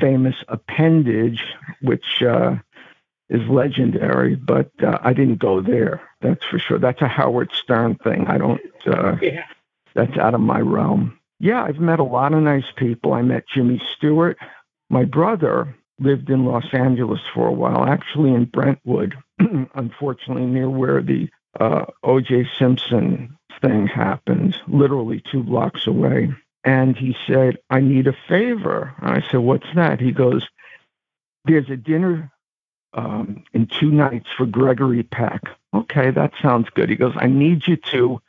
famous 0.00 0.36
appendage, 0.48 1.42
which 1.80 2.22
uh, 2.22 2.56
is 3.28 3.46
legendary, 3.48 4.34
but 4.34 4.70
uh, 4.82 4.98
I 5.02 5.12
didn't 5.12 5.38
go 5.38 5.60
there. 5.60 6.00
That's 6.20 6.44
for 6.44 6.58
sure. 6.58 6.78
That's 6.78 7.02
a 7.02 7.08
Howard 7.08 7.50
Stern 7.52 7.96
thing. 7.96 8.26
I 8.26 8.38
don't, 8.38 8.60
uh, 8.86 9.16
yeah. 9.20 9.44
that's 9.94 10.16
out 10.16 10.34
of 10.34 10.40
my 10.40 10.60
realm. 10.60 11.18
Yeah, 11.40 11.62
I've 11.62 11.78
met 11.78 12.00
a 12.00 12.04
lot 12.04 12.32
of 12.32 12.42
nice 12.42 12.70
people. 12.76 13.12
I 13.12 13.22
met 13.22 13.44
Jimmy 13.46 13.80
Stewart. 13.96 14.38
My 14.90 15.04
brother 15.04 15.74
lived 16.00 16.30
in 16.30 16.44
Los 16.44 16.66
Angeles 16.72 17.20
for 17.34 17.46
a 17.46 17.52
while, 17.52 17.84
actually 17.84 18.32
in 18.32 18.46
Brentwood, 18.46 19.14
unfortunately, 19.74 20.46
near 20.46 20.70
where 20.70 21.02
the 21.02 21.28
uh, 21.60 21.86
O.J. 22.02 22.48
Simpson 22.58 23.36
thing 23.60 23.86
happened, 23.86 24.56
literally 24.68 25.22
two 25.30 25.42
blocks 25.42 25.86
away. 25.86 26.32
And 26.64 26.96
he 26.96 27.16
said, 27.26 27.58
I 27.70 27.80
need 27.80 28.06
a 28.06 28.16
favor. 28.28 28.94
I 29.00 29.22
said, 29.30 29.40
What's 29.40 29.66
that? 29.74 30.00
He 30.00 30.12
goes, 30.12 30.46
There's 31.44 31.70
a 31.70 31.76
dinner 31.76 32.32
um, 32.94 33.44
in 33.52 33.66
two 33.66 33.90
nights 33.90 34.28
for 34.36 34.46
Gregory 34.46 35.02
Peck. 35.02 35.42
Okay, 35.74 36.10
that 36.10 36.32
sounds 36.42 36.68
good. 36.74 36.88
He 36.88 36.96
goes, 36.96 37.14
I 37.16 37.26
need 37.26 37.66
you 37.66 37.76
to 37.92 38.20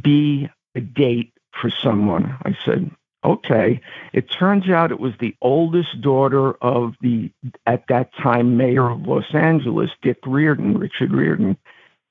be 0.00 0.48
a 0.74 0.80
date 0.80 1.32
for 1.52 1.70
someone. 1.70 2.36
I 2.44 2.56
said, 2.64 2.90
okay. 3.24 3.80
It 4.12 4.30
turns 4.30 4.68
out 4.68 4.92
it 4.92 5.00
was 5.00 5.14
the 5.18 5.34
oldest 5.40 6.00
daughter 6.00 6.52
of 6.62 6.94
the, 7.00 7.30
at 7.66 7.86
that 7.88 8.14
time, 8.14 8.56
mayor 8.56 8.90
of 8.90 9.06
Los 9.06 9.34
Angeles, 9.34 9.90
Dick 10.02 10.18
Riordan, 10.26 10.78
Richard 10.78 11.12
Riordan. 11.12 11.56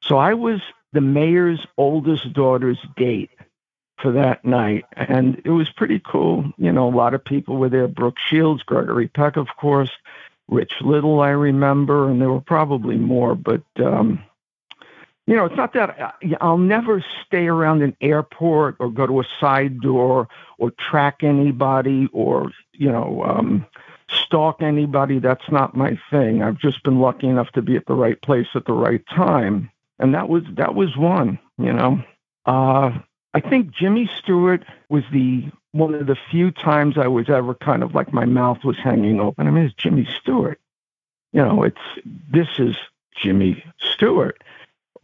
So 0.01 0.17
I 0.17 0.33
was 0.33 0.61
the 0.93 1.01
mayor's 1.01 1.65
oldest 1.77 2.33
daughter's 2.33 2.79
date 2.95 3.29
for 4.01 4.11
that 4.11 4.43
night. 4.43 4.85
And 4.93 5.41
it 5.45 5.51
was 5.51 5.69
pretty 5.69 6.01
cool. 6.05 6.51
You 6.57 6.71
know, 6.71 6.87
a 6.87 6.95
lot 6.95 7.13
of 7.13 7.23
people 7.23 7.57
were 7.57 7.69
there. 7.69 7.87
Brooke 7.87 8.17
Shields, 8.29 8.63
Gregory 8.63 9.07
Peck, 9.07 9.37
of 9.37 9.47
course, 9.57 9.91
Rich 10.47 10.73
Little, 10.81 11.21
I 11.21 11.29
remember, 11.29 12.09
and 12.09 12.21
there 12.21 12.31
were 12.31 12.41
probably 12.41 12.97
more. 12.97 13.35
But, 13.35 13.63
um, 13.77 14.23
you 15.27 15.35
know, 15.35 15.45
it's 15.45 15.55
not 15.55 15.73
that 15.73 16.15
I'll 16.41 16.57
never 16.57 17.03
stay 17.25 17.47
around 17.47 17.83
an 17.83 17.95
airport 18.01 18.75
or 18.79 18.89
go 18.89 19.07
to 19.07 19.21
a 19.21 19.27
side 19.39 19.79
door 19.79 20.27
or 20.57 20.71
track 20.71 21.23
anybody 21.23 22.09
or, 22.11 22.51
you 22.73 22.91
know, 22.91 23.23
um, 23.23 23.65
stalk 24.09 24.61
anybody. 24.61 25.19
That's 25.19 25.49
not 25.49 25.75
my 25.75 25.97
thing. 26.09 26.43
I've 26.43 26.57
just 26.57 26.83
been 26.83 26.99
lucky 26.99 27.27
enough 27.27 27.51
to 27.51 27.61
be 27.61 27.77
at 27.77 27.85
the 27.85 27.93
right 27.93 28.21
place 28.21 28.47
at 28.55 28.65
the 28.65 28.73
right 28.73 29.03
time. 29.07 29.71
And 29.99 30.13
that 30.15 30.27
was 30.27 30.43
that 30.57 30.75
was 30.75 30.97
one, 30.97 31.39
you 31.57 31.71
know. 31.71 32.03
Uh, 32.45 32.99
I 33.33 33.39
think 33.39 33.71
Jimmy 33.71 34.09
Stewart 34.19 34.65
was 34.89 35.03
the 35.11 35.45
one 35.71 35.93
of 35.93 36.07
the 36.07 36.17
few 36.29 36.51
times 36.51 36.97
I 36.97 37.07
was 37.07 37.29
ever 37.29 37.53
kind 37.55 37.81
of 37.81 37.95
like 37.95 38.11
my 38.13 38.25
mouth 38.25 38.63
was 38.63 38.77
hanging 38.77 39.21
open. 39.21 39.47
I 39.47 39.51
mean, 39.51 39.65
it's 39.65 39.75
Jimmy 39.75 40.07
Stewart. 40.19 40.59
You 41.31 41.41
know, 41.41 41.63
it's 41.63 41.79
this 42.05 42.47
is 42.59 42.75
Jimmy 43.15 43.63
Stewart. 43.79 44.43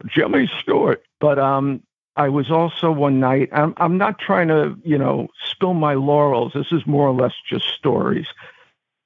Jimmy 0.06 0.50
Stewart. 0.60 1.02
But 1.20 1.38
um 1.38 1.82
I 2.16 2.28
was 2.28 2.50
also 2.50 2.92
one 2.92 3.18
night 3.20 3.48
I'm 3.52 3.74
I'm 3.78 3.96
not 3.96 4.18
trying 4.18 4.48
to, 4.48 4.76
you 4.84 4.98
know, 4.98 5.28
spill 5.50 5.74
my 5.74 5.94
laurels. 5.94 6.52
This 6.54 6.72
is 6.72 6.86
more 6.86 7.08
or 7.08 7.14
less 7.14 7.34
just 7.48 7.66
stories. 7.68 8.26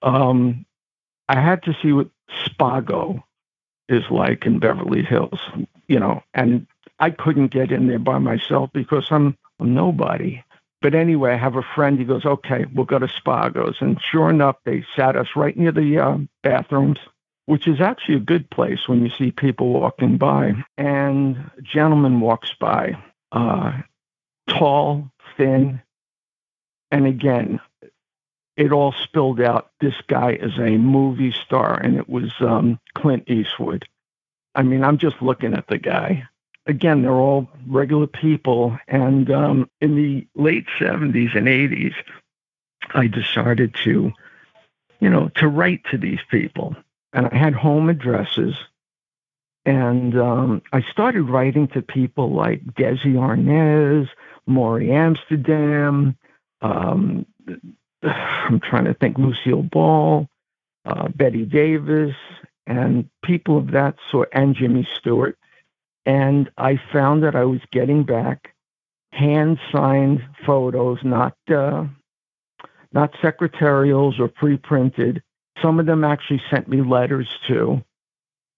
Um 0.02 0.66
I 1.28 1.40
had 1.40 1.62
to 1.62 1.76
see 1.80 1.92
what 1.92 2.10
Spago 2.44 3.22
is 3.88 4.04
like 4.10 4.46
in 4.46 4.58
Beverly 4.58 5.02
Hills, 5.02 5.40
you 5.86 6.00
know, 6.00 6.22
and 6.34 6.66
I 7.02 7.10
couldn't 7.10 7.48
get 7.48 7.72
in 7.72 7.88
there 7.88 7.98
by 7.98 8.18
myself 8.18 8.70
because 8.72 9.08
I'm, 9.10 9.36
I'm 9.58 9.74
nobody. 9.74 10.44
But 10.80 10.94
anyway, 10.94 11.32
I 11.32 11.36
have 11.36 11.56
a 11.56 11.66
friend. 11.74 11.98
He 11.98 12.04
goes, 12.04 12.24
okay, 12.24 12.64
we'll 12.72 12.86
go 12.86 13.00
to 13.00 13.08
Spago's. 13.08 13.78
And 13.80 14.00
sure 14.00 14.30
enough, 14.30 14.54
they 14.64 14.84
sat 14.94 15.16
us 15.16 15.26
right 15.34 15.56
near 15.56 15.72
the 15.72 15.98
uh, 15.98 16.18
bathrooms, 16.44 16.98
which 17.46 17.66
is 17.66 17.80
actually 17.80 18.14
a 18.14 18.20
good 18.20 18.48
place 18.50 18.86
when 18.86 19.02
you 19.02 19.10
see 19.18 19.32
people 19.32 19.72
walking 19.72 20.16
by. 20.16 20.52
And 20.78 21.50
a 21.58 21.62
gentleman 21.62 22.20
walks 22.20 22.54
by, 22.60 22.96
uh, 23.32 23.80
tall, 24.48 25.10
thin. 25.36 25.82
And 26.92 27.08
again, 27.08 27.58
it 28.56 28.70
all 28.70 28.92
spilled 28.92 29.40
out. 29.40 29.72
This 29.80 30.00
guy 30.06 30.34
is 30.34 30.56
a 30.56 30.78
movie 30.78 31.32
star, 31.32 31.74
and 31.74 31.96
it 31.96 32.08
was 32.08 32.30
um, 32.38 32.78
Clint 32.94 33.28
Eastwood. 33.28 33.88
I 34.54 34.62
mean, 34.62 34.84
I'm 34.84 34.98
just 34.98 35.20
looking 35.20 35.54
at 35.54 35.66
the 35.66 35.78
guy 35.78 36.28
again, 36.66 37.02
they're 37.02 37.12
all 37.12 37.48
regular 37.66 38.06
people. 38.06 38.78
And 38.88 39.30
um, 39.30 39.70
in 39.80 39.96
the 39.96 40.26
late 40.34 40.66
70s 40.78 41.36
and 41.36 41.46
80s, 41.46 41.94
I 42.94 43.06
decided 43.06 43.74
to, 43.84 44.12
you 45.00 45.10
know, 45.10 45.30
to 45.36 45.48
write 45.48 45.84
to 45.90 45.98
these 45.98 46.20
people. 46.30 46.76
And 47.12 47.26
I 47.26 47.36
had 47.36 47.54
home 47.54 47.88
addresses. 47.88 48.54
And 49.64 50.18
um, 50.18 50.62
I 50.72 50.82
started 50.82 51.22
writing 51.22 51.68
to 51.68 51.82
people 51.82 52.32
like 52.32 52.64
Desi 52.64 53.14
Arnaz, 53.14 54.08
Morey 54.46 54.90
Amsterdam, 54.90 56.16
um, 56.62 57.26
I'm 58.02 58.60
trying 58.60 58.84
to 58.84 58.94
think, 58.94 59.18
Lucille 59.18 59.62
Ball, 59.62 60.28
uh, 60.84 61.08
Bette 61.08 61.44
Davis, 61.44 62.14
and 62.66 63.08
people 63.24 63.58
of 63.58 63.72
that 63.72 63.96
sort, 64.10 64.28
and 64.32 64.54
Jimmy 64.54 64.86
Stewart. 64.98 65.36
And 66.04 66.50
I 66.58 66.80
found 66.92 67.22
that 67.22 67.36
I 67.36 67.44
was 67.44 67.60
getting 67.70 68.04
back 68.04 68.54
hand 69.12 69.58
signed 69.70 70.22
photos, 70.44 70.98
not 71.04 71.36
uh, 71.48 71.84
not 72.92 73.12
secretarials 73.22 74.18
or 74.18 74.28
pre 74.28 74.56
printed. 74.56 75.22
Some 75.60 75.78
of 75.78 75.86
them 75.86 76.02
actually 76.02 76.42
sent 76.50 76.68
me 76.68 76.80
letters 76.80 77.28
too. 77.46 77.84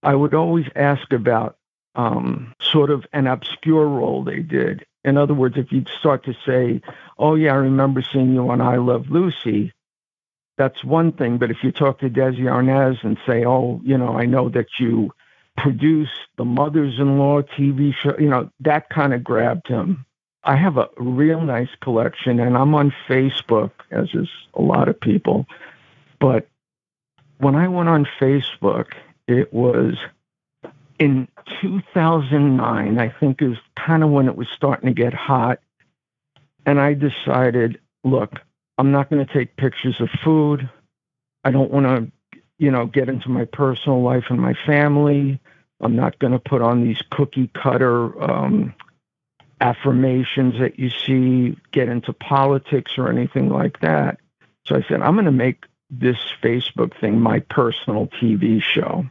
I 0.02 0.14
would 0.14 0.34
always 0.34 0.66
ask 0.74 1.12
about 1.12 1.56
um, 1.94 2.54
sort 2.60 2.90
of 2.90 3.04
an 3.12 3.26
obscure 3.26 3.86
role 3.86 4.24
they 4.24 4.40
did. 4.40 4.84
In 5.04 5.16
other 5.16 5.34
words, 5.34 5.56
if 5.56 5.70
you'd 5.70 5.88
start 5.88 6.24
to 6.24 6.34
say, 6.46 6.80
"Oh 7.18 7.34
yeah, 7.34 7.52
I 7.52 7.56
remember 7.56 8.02
seeing 8.02 8.32
you 8.32 8.48
on 8.48 8.60
I 8.60 8.76
Love 8.76 9.10
Lucy," 9.10 9.72
that's 10.56 10.82
one 10.84 11.12
thing. 11.12 11.38
But 11.38 11.50
if 11.50 11.58
you 11.62 11.72
talk 11.72 11.98
to 11.98 12.10
Desi 12.10 12.42
Arnaz 12.42 13.02
and 13.04 13.18
say, 13.26 13.44
"Oh, 13.44 13.80
you 13.84 13.98
know, 13.98 14.16
I 14.16 14.24
know 14.24 14.48
that 14.50 14.68
you 14.78 15.10
produce 15.56 16.10
the 16.36 16.44
mothers-in-law 16.44 17.42
TV 17.42 17.94
show. 17.94 18.16
You 18.18 18.28
know, 18.28 18.50
that 18.60 18.88
kind 18.88 19.14
of 19.14 19.22
grabbed 19.22 19.68
him. 19.68 20.04
I 20.42 20.56
have 20.56 20.76
a 20.76 20.90
real 20.96 21.40
nice 21.40 21.70
collection, 21.80 22.38
and 22.38 22.56
I'm 22.56 22.74
on 22.74 22.92
Facebook, 23.08 23.70
as 23.90 24.08
is 24.14 24.28
a 24.54 24.60
lot 24.60 24.88
of 24.88 25.00
people. 25.00 25.46
But 26.20 26.48
when 27.38 27.54
I 27.54 27.68
went 27.68 27.88
on 27.88 28.06
Facebook, 28.20 28.92
it 29.26 29.52
was 29.52 29.96
in 30.98 31.28
2009, 31.60 32.98
I 32.98 33.08
think 33.08 33.40
is 33.42 33.56
kind 33.76 34.04
of 34.04 34.10
when 34.10 34.28
it 34.28 34.36
was 34.36 34.48
starting 34.54 34.86
to 34.88 34.94
get 34.94 35.14
hot. 35.14 35.60
And 36.66 36.80
I 36.80 36.94
decided, 36.94 37.80
look, 38.04 38.40
I'm 38.78 38.92
not 38.92 39.10
going 39.10 39.24
to 39.24 39.32
take 39.32 39.56
pictures 39.56 40.00
of 40.00 40.10
food. 40.22 40.68
I 41.42 41.50
don't 41.50 41.70
want 41.70 41.86
to 41.86 42.12
you 42.58 42.70
know, 42.70 42.86
get 42.86 43.08
into 43.08 43.28
my 43.30 43.44
personal 43.46 44.02
life 44.02 44.24
and 44.30 44.40
my 44.40 44.54
family. 44.66 45.40
I'm 45.80 45.96
not 45.96 46.18
going 46.18 46.32
to 46.32 46.38
put 46.38 46.62
on 46.62 46.84
these 46.84 47.02
cookie 47.10 47.50
cutter 47.54 48.22
um, 48.22 48.74
affirmations 49.60 50.58
that 50.60 50.78
you 50.78 50.90
see, 50.90 51.56
get 51.72 51.88
into 51.88 52.12
politics 52.12 52.92
or 52.98 53.08
anything 53.10 53.48
like 53.48 53.80
that. 53.80 54.20
So 54.66 54.76
I 54.76 54.82
said, 54.88 55.02
I'm 55.02 55.14
going 55.14 55.26
to 55.26 55.32
make 55.32 55.64
this 55.90 56.18
Facebook 56.42 56.98
thing 57.00 57.20
my 57.20 57.40
personal 57.40 58.08
TV 58.08 58.62
show. 58.62 59.06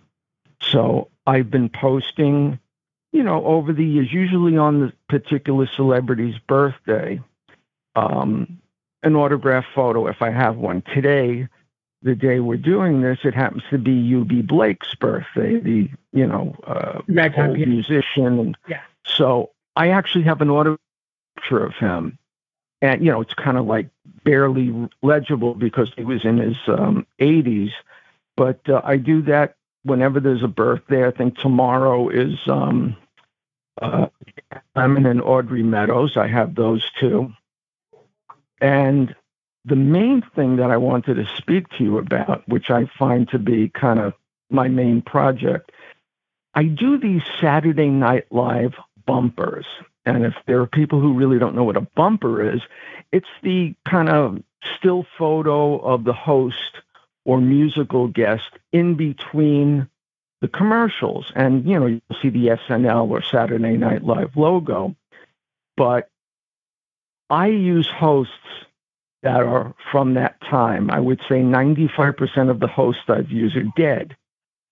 So 0.62 1.10
I've 1.28 1.52
been 1.52 1.70
posting, 1.70 2.60
you 3.12 3.24
know, 3.24 3.46
over 3.46 3.74
the 3.74 3.86
years, 3.86 4.12
usually 4.12 4.58
on 4.58 4.80
the 4.80 4.94
particular 5.10 5.68
celebrity's 5.68 6.38
birthday. 6.48 7.22
um, 7.96 8.60
an 9.04 9.16
autograph 9.16 9.66
photo 9.76 10.08
if 10.08 10.22
I 10.22 10.32
have 10.32 10.58
one. 10.58 10.82
Today, 10.94 11.48
the 12.04 12.16
day 12.16 12.40
we're 12.40 12.58
doing 12.58 13.02
this, 13.02 13.20
it 13.24 13.34
happens 13.34 13.64
to 13.72 13.78
be 13.78 13.92
Eubie 13.92 14.46
Blake's 14.46 14.94
birthday, 14.96 15.60
the 15.60 15.90
you 16.12 16.28
know 16.28 16.56
uh, 16.68 17.02
Ragtime 17.08 17.50
old 17.52 17.56
pianist. 17.58 17.90
musician, 17.90 18.40
and 18.40 18.58
Yeah. 18.68 18.82
so 19.06 19.52
I 19.76 19.90
actually 19.90 20.26
have 20.26 20.42
an 20.42 20.50
autograph 20.50 20.80
picture 21.38 21.64
of 21.66 21.74
him, 21.76 22.18
and 22.82 23.04
you 23.04 23.12
know 23.12 23.22
it's 23.22 23.34
kind 23.34 23.58
of 23.58 23.66
like 23.66 23.88
barely 24.24 24.90
legible 25.02 25.56
because 25.56 25.92
he 25.98 26.04
was 26.04 26.26
in 26.26 26.38
his 26.38 26.58
um, 26.68 27.08
80s, 27.20 27.72
but 28.38 28.60
uh, 28.70 28.82
I 28.84 28.98
do 28.98 29.22
that 29.24 29.56
whenever 29.84 30.20
there's 30.20 30.44
a 30.44 30.48
birthday. 30.48 31.08
I 31.08 31.12
think 31.12 31.38
tomorrow 31.38 32.10
is 32.10 32.38
um, 32.48 32.96
uh, 33.82 34.08
Lemmon 34.76 35.10
and 35.10 35.22
Audrey 35.22 35.64
Meadows. 35.64 36.18
I 36.18 36.28
have 36.28 36.56
those 36.56 36.90
two, 37.00 37.34
and 38.62 39.16
the 39.66 39.76
main 39.76 40.22
thing 40.36 40.58
that 40.58 40.72
I 40.72 40.78
wanted 40.78 41.16
to 41.16 41.26
speak 41.38 41.70
to 41.78 41.84
you 41.84 41.98
about, 41.98 42.48
which 42.48 42.70
I 42.70 42.90
find 43.00 43.28
to 43.30 43.40
be 43.40 43.70
kind 43.70 44.00
of 44.00 44.14
my 44.50 44.68
main 44.68 45.02
project, 45.02 45.72
I 46.54 46.64
do 46.64 46.98
these 46.98 47.24
Saturday 47.40 47.90
Night 47.90 48.26
Live 48.30 48.76
bumpers. 49.06 49.66
And 50.06 50.26
if 50.26 50.34
there 50.46 50.60
are 50.62 50.68
people 50.68 51.00
who 51.00 51.14
really 51.14 51.40
don't 51.40 51.56
know 51.56 51.64
what 51.64 51.78
a 51.78 51.88
bumper 51.96 52.54
is, 52.54 52.62
it's 53.12 53.28
the 53.42 53.74
kind 53.88 54.10
of 54.10 54.44
still 54.78 55.06
photo 55.18 55.80
of 55.80 56.04
the 56.04 56.14
host 56.14 56.82
or 57.26 57.40
musical 57.40 58.08
guest 58.08 58.50
in 58.72 58.96
between 58.96 59.88
the 60.42 60.50
commercials. 60.50 61.32
And, 61.36 61.66
you 61.66 61.80
know, 61.80 61.86
you'll 61.86 62.02
see 62.22 62.30
the 62.30 62.48
SNL 62.48 63.10
or 63.10 63.24
Saturday 63.24 63.78
Night 63.78 64.04
Live 64.04 64.36
logo. 64.36 64.96
But 65.78 66.10
I 67.30 67.48
use 67.48 67.88
hosts 67.88 68.34
that 69.24 69.42
are 69.42 69.74
from 69.92 70.14
that 70.16 70.40
time. 70.42 70.92
I 70.92 71.00
would 71.00 71.20
say 71.30 71.42
95% 71.42 72.50
of 72.50 72.60
the 72.60 72.68
hosts 72.68 73.04
I've 73.08 73.32
used 73.32 73.56
are 73.56 73.64
dead. 73.76 74.16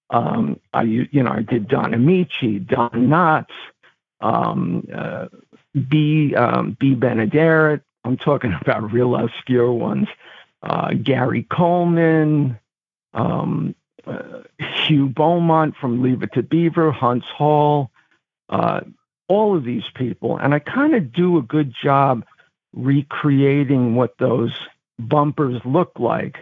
Um, 0.10 0.60
I, 0.74 0.84
you 0.84 1.24
know, 1.24 1.32
I 1.32 1.42
did 1.42 1.68
Don 1.68 1.94
Ameche, 1.94 2.68
Don 2.68 2.90
Knotts, 2.90 3.46
um, 4.20 4.88
uh, 4.94 5.28
B. 5.88 6.36
Um, 6.36 6.76
Bea 6.80 6.96
Benaderet. 6.96 7.82
I'm 8.04 8.18
talking 8.18 8.54
about 8.62 8.92
real 8.92 9.16
obscure 9.16 9.72
ones. 9.72 10.08
Uh, 10.62 10.94
Gary 11.02 11.44
Coleman, 11.44 12.60
um, 13.14 13.74
uh, 14.06 14.42
Hugh 14.60 15.08
Beaumont 15.08 15.76
from 15.80 16.04
Leave 16.04 16.22
It 16.24 16.34
to 16.34 16.44
Beaver, 16.44 16.92
Huntz 16.92 17.24
Hall, 17.24 17.90
uh, 18.50 18.82
all 19.28 19.56
of 19.56 19.64
these 19.64 19.86
people. 19.96 20.38
And 20.38 20.54
I 20.54 20.60
kind 20.60 20.94
of 20.94 21.14
do 21.14 21.38
a 21.38 21.42
good 21.42 21.74
job 21.74 22.26
recreating 22.74 23.96
what 23.96 24.18
those 24.18 24.54
bumpers 25.00 25.62
look 25.66 25.94
like. 26.00 26.38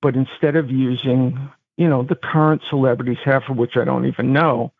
But 0.00 0.14
instead 0.16 0.56
of 0.56 0.70
using, 0.70 1.50
you 1.76 1.88
know, 1.88 2.02
the 2.02 2.14
current 2.14 2.62
celebrities, 2.68 3.18
half 3.24 3.48
of 3.48 3.56
which 3.56 3.76
I 3.76 3.84
don't 3.84 4.06
even 4.06 4.32
know, 4.32 4.72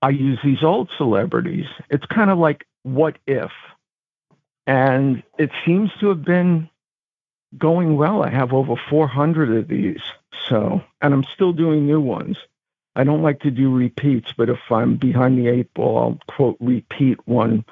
I 0.00 0.10
use 0.10 0.38
these 0.42 0.62
old 0.62 0.90
celebrities. 0.96 1.66
It's 1.90 2.06
kind 2.06 2.30
of 2.30 2.38
like 2.38 2.66
what 2.82 3.18
if? 3.26 3.50
And 4.66 5.22
it 5.38 5.50
seems 5.64 5.90
to 6.00 6.08
have 6.08 6.24
been 6.24 6.68
going 7.56 7.96
well. 7.96 8.22
I 8.22 8.30
have 8.30 8.52
over 8.52 8.74
400 8.90 9.56
of 9.56 9.68
these. 9.68 10.02
So, 10.48 10.82
and 11.00 11.14
I'm 11.14 11.24
still 11.34 11.52
doing 11.52 11.86
new 11.86 12.00
ones. 12.00 12.36
I 12.94 13.04
don't 13.04 13.22
like 13.22 13.40
to 13.40 13.50
do 13.50 13.74
repeats, 13.74 14.32
but 14.36 14.48
if 14.48 14.58
I'm 14.70 14.96
behind 14.96 15.38
the 15.38 15.48
eight 15.48 15.72
ball, 15.72 15.98
I'll 15.98 16.34
quote 16.34 16.56
repeat 16.60 17.18
one 17.26 17.64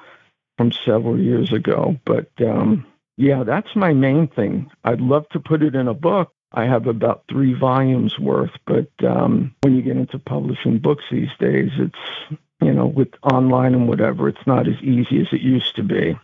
from 0.57 0.71
several 0.71 1.19
years 1.19 1.53
ago. 1.53 1.97
But 2.05 2.29
um, 2.41 2.85
yeah, 3.17 3.43
that's 3.43 3.75
my 3.75 3.93
main 3.93 4.27
thing. 4.27 4.69
I'd 4.83 5.01
love 5.01 5.27
to 5.29 5.39
put 5.39 5.63
it 5.63 5.75
in 5.75 5.87
a 5.87 5.93
book. 5.93 6.33
I 6.51 6.65
have 6.65 6.87
about 6.87 7.25
three 7.29 7.53
volumes 7.53 8.17
worth, 8.17 8.51
but 8.65 8.89
um, 9.03 9.53
when 9.61 9.75
you 9.75 9.81
get 9.81 9.97
into 9.97 10.17
publishing 10.17 10.79
books 10.79 11.03
these 11.11 11.29
days, 11.39 11.71
it's, 11.77 12.39
you 12.61 12.73
know, 12.73 12.87
with 12.87 13.09
online 13.21 13.73
and 13.73 13.87
whatever, 13.87 14.29
it's 14.29 14.47
not 14.47 14.67
as 14.67 14.81
easy 14.81 15.19
as 15.21 15.27
it 15.33 15.41
used 15.41 15.75
to 15.75 15.83
be. 15.83 16.17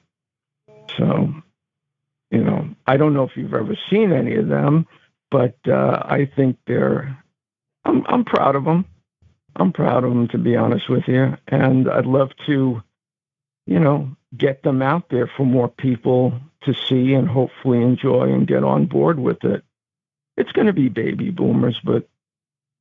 So, 0.97 1.34
you 2.31 2.43
know, 2.43 2.69
I 2.88 2.97
don't 2.97 3.13
know 3.13 3.23
if 3.23 3.36
you've 3.36 3.53
ever 3.53 3.75
seen 3.89 4.13
any 4.13 4.36
of 4.36 4.47
them, 4.47 4.88
but 5.29 5.57
uh, 5.67 6.01
I 6.05 6.29
think 6.36 6.57
they're, 6.67 7.17
I'm, 7.84 8.05
I'm 8.07 8.23
proud 8.23 8.55
of 8.55 8.63
them. 8.63 8.86
I'm 9.55 9.73
proud 9.73 10.03
of 10.03 10.12
them, 10.12 10.29
to 10.29 10.38
be 10.38 10.55
honest 10.55 10.89
with 10.89 11.07
you. 11.07 11.38
And 11.47 11.89
I'd 11.89 12.05
love 12.05 12.31
to, 12.47 12.81
you 13.65 13.79
know, 13.79 14.15
get 14.35 14.63
them 14.63 14.81
out 14.81 15.09
there 15.09 15.27
for 15.27 15.45
more 15.45 15.69
people 15.69 16.33
to 16.61 16.73
see 16.73 17.13
and 17.13 17.27
hopefully 17.27 17.81
enjoy 17.81 18.31
and 18.31 18.47
get 18.47 18.63
on 18.63 18.85
board 18.85 19.19
with 19.19 19.43
it. 19.43 19.63
It's 20.37 20.51
going 20.51 20.67
to 20.67 20.73
be 20.73 20.89
baby 20.89 21.29
boomers, 21.29 21.79
but, 21.83 22.07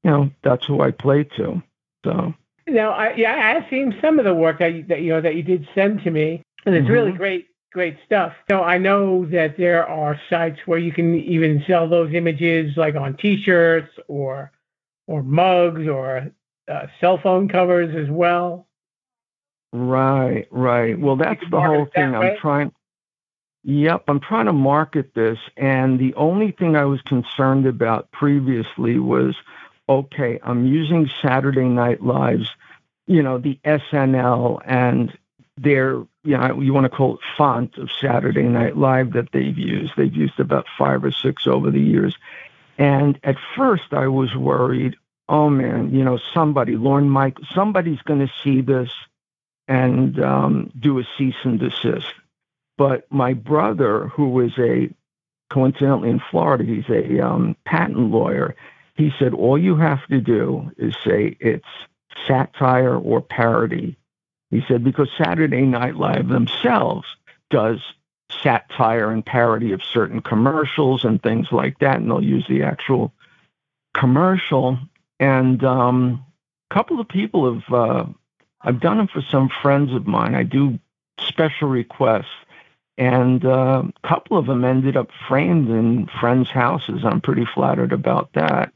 you 0.03 0.11
know, 0.11 0.31
that's 0.43 0.65
who 0.65 0.81
I 0.81 0.91
play 0.91 1.25
to. 1.37 1.63
So, 2.05 2.35
Now, 2.67 2.93
I, 2.93 3.15
yeah, 3.15 3.55
I've 3.57 3.69
seen 3.69 3.97
some 4.01 4.19
of 4.19 4.25
the 4.25 4.35
work 4.35 4.61
that 4.61 4.73
you, 4.73 4.85
that 4.85 5.03
you 5.03 5.13
know 5.13 5.21
that 5.21 5.35
you 5.35 5.43
did 5.43 5.69
send 5.75 6.03
to 6.05 6.11
me, 6.11 6.43
and 6.65 6.75
it's 6.75 6.89
really 6.89 7.13
Mhm. 7.13 7.17
great, 7.17 7.47
great 7.73 7.97
stuff. 8.05 8.35
So 8.51 8.63
I 8.63 8.79
know 8.79 9.27
that 9.27 9.57
there 9.57 9.87
are 9.87 10.21
sites 10.31 10.61
where 10.67 10.79
you 10.79 10.93
can 10.93 11.15
even 11.17 11.63
sell 11.67 11.89
those 11.89 12.15
images, 12.15 12.77
like 12.77 12.95
on 12.95 13.17
T-shirts 13.17 13.93
or 14.09 14.51
or 15.09 15.23
mugs 15.23 15.87
or 15.89 16.31
uh, 16.69 16.87
cell 17.01 17.19
phone 17.19 17.49
covers 17.49 17.95
as 17.95 18.09
well. 18.09 18.67
Right, 19.73 20.47
right. 20.51 20.99
Well, 20.99 21.17
that's 21.17 21.43
the 21.51 21.61
whole 21.61 21.85
it 21.85 21.93
that 21.95 21.95
thing. 21.95 22.15
I'm 22.15 22.37
trying. 22.37 22.73
Yep, 23.65 24.05
I'm 24.09 24.21
trying 24.21 24.47
to 24.47 24.53
market 24.53 25.15
this, 25.15 25.39
and 25.57 25.99
the 25.99 26.15
only 26.15 26.51
thing 26.51 26.77
I 26.77 26.85
was 26.85 27.01
concerned 27.03 27.65
about 27.67 28.11
previously 28.11 28.99
was, 28.99 29.37
okay, 29.89 30.41
I'm 30.43 30.67
using 30.67 31.09
Saturday 31.23 31.69
Night 31.69 32.03
Live's, 32.03 32.51
you 33.07 33.23
know, 33.23 33.39
the 33.39 33.61
SNL 33.65 34.61
and 34.65 35.17
their, 35.57 35.93
you 36.25 36.37
know, 36.37 36.61
you 36.61 36.75
want 36.75 36.85
to 36.87 36.91
call 36.91 37.15
it 37.15 37.21
font 37.39 37.79
of 37.79 37.89
Saturday 38.01 38.43
Night 38.43 38.77
Live 38.77 39.13
that 39.13 39.31
they've 39.33 39.57
used. 39.57 39.93
They've 39.97 40.13
used 40.13 40.41
about 40.41 40.67
five 40.77 41.05
or 41.05 41.13
six 41.13 41.47
over 41.47 41.71
the 41.71 41.81
years, 41.81 42.17
and 42.79 43.19
at 43.23 43.37
first 43.57 43.93
I 43.93 44.09
was 44.09 44.35
worried. 44.35 44.97
Oh 45.29 45.49
man, 45.49 45.95
you 45.95 46.03
know, 46.03 46.19
somebody, 46.35 46.77
Lauren 46.77 47.09
Mike, 47.09 47.39
somebody's 47.55 48.03
going 48.03 48.27
to 48.27 48.33
see 48.43 48.61
this 48.61 48.91
and 49.73 50.23
um, 50.23 50.71
do 50.79 50.99
a 50.99 51.05
cease 51.17 51.43
and 51.45 51.59
desist. 51.59 52.13
But 52.77 53.11
my 53.11 53.33
brother, 53.33 54.09
who 54.09 54.41
is 54.41 54.53
a 54.59 54.91
coincidentally 55.51 56.11
in 56.11 56.21
Florida, 56.31 56.65
he's 56.65 56.89
a 56.91 57.27
um, 57.27 57.57
patent 57.65 58.11
lawyer. 58.11 58.55
He 58.97 59.13
said 59.19 59.33
all 59.33 59.57
you 59.57 59.77
have 59.77 60.07
to 60.09 60.21
do 60.21 60.71
is 60.77 60.95
say 61.03 61.39
it's 61.41 61.65
satire 62.29 62.95
or 62.99 63.23
parody. 63.23 63.97
He 64.51 64.63
said 64.69 64.85
because 64.85 65.09
Saturday 65.17 65.63
Night 65.63 65.97
Live 65.97 66.29
themselves 66.29 67.07
does 67.49 67.81
satire 68.43 69.11
and 69.11 69.25
parody 69.25 69.73
of 69.73 69.83
certain 69.83 70.21
commercials 70.21 71.07
and 71.07 71.23
things 71.23 71.47
like 71.51 71.79
that, 71.79 71.97
and 71.97 72.11
they'll 72.11 72.23
use 72.23 72.45
the 72.47 72.65
actual 72.65 73.15
commercial. 73.95 74.79
And 75.19 75.65
um, 75.65 76.27
a 76.71 76.75
couple 76.75 77.01
of 77.01 77.09
people 77.09 77.55
have 77.55 77.73
uh, 77.73 78.05
I've 78.65 78.81
done 78.81 78.99
them 78.99 79.09
for 79.09 79.23
some 79.23 79.49
friends 79.63 79.93
of 79.93 80.07
mine. 80.07 80.35
I 80.35 80.43
do 80.43 80.79
special 81.21 81.69
requests, 81.69 82.27
and 82.97 83.45
uh, 83.45 83.83
a 83.85 84.09
couple 84.09 84.39
of 84.39 84.47
them 84.47 84.65
ended 84.65 84.97
up 84.97 85.09
framed 85.29 85.69
in 85.69 86.09
friends' 86.21 86.51
houses. 86.51 87.05
I'm 87.05 87.21
pretty 87.21 87.47
flattered 87.55 87.93
about 87.93 88.33
that. 88.35 88.73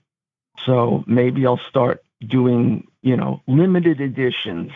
So 0.65 1.05
maybe 1.07 1.47
I'll 1.47 1.61
start 1.69 2.03
doing, 2.27 2.87
you 3.03 3.17
know, 3.17 3.43
limited 3.47 4.01
editions 4.01 4.73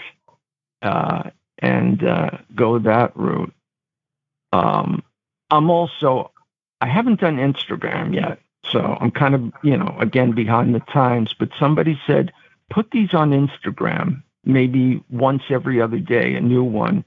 uh, 0.83 1.31
and 1.59 2.05
uh, 2.05 2.31
go 2.55 2.79
that 2.79 3.17
route. 3.17 3.53
Um, 4.53 5.03
I'm 5.51 5.71
also, 5.71 6.33
I 6.81 6.87
haven't 6.87 7.21
done 7.21 7.37
Instagram 7.37 8.15
yet. 8.15 8.41
So 8.67 8.81
I'm 9.01 9.11
kind 9.11 9.35
of, 9.35 9.53
you 9.65 9.77
know, 9.77 9.97
again, 9.99 10.33
behind 10.33 10.75
the 10.75 10.81
times, 10.81 11.35
but 11.39 11.49
somebody 11.59 11.99
said, 12.07 12.33
put 12.69 12.91
these 12.91 13.15
on 13.15 13.31
Instagram 13.31 14.23
maybe 14.45 15.03
once 15.11 15.43
every 15.51 15.81
other 15.81 15.99
day, 15.99 16.35
a 16.35 16.41
new 16.41 16.65
one. 16.65 17.05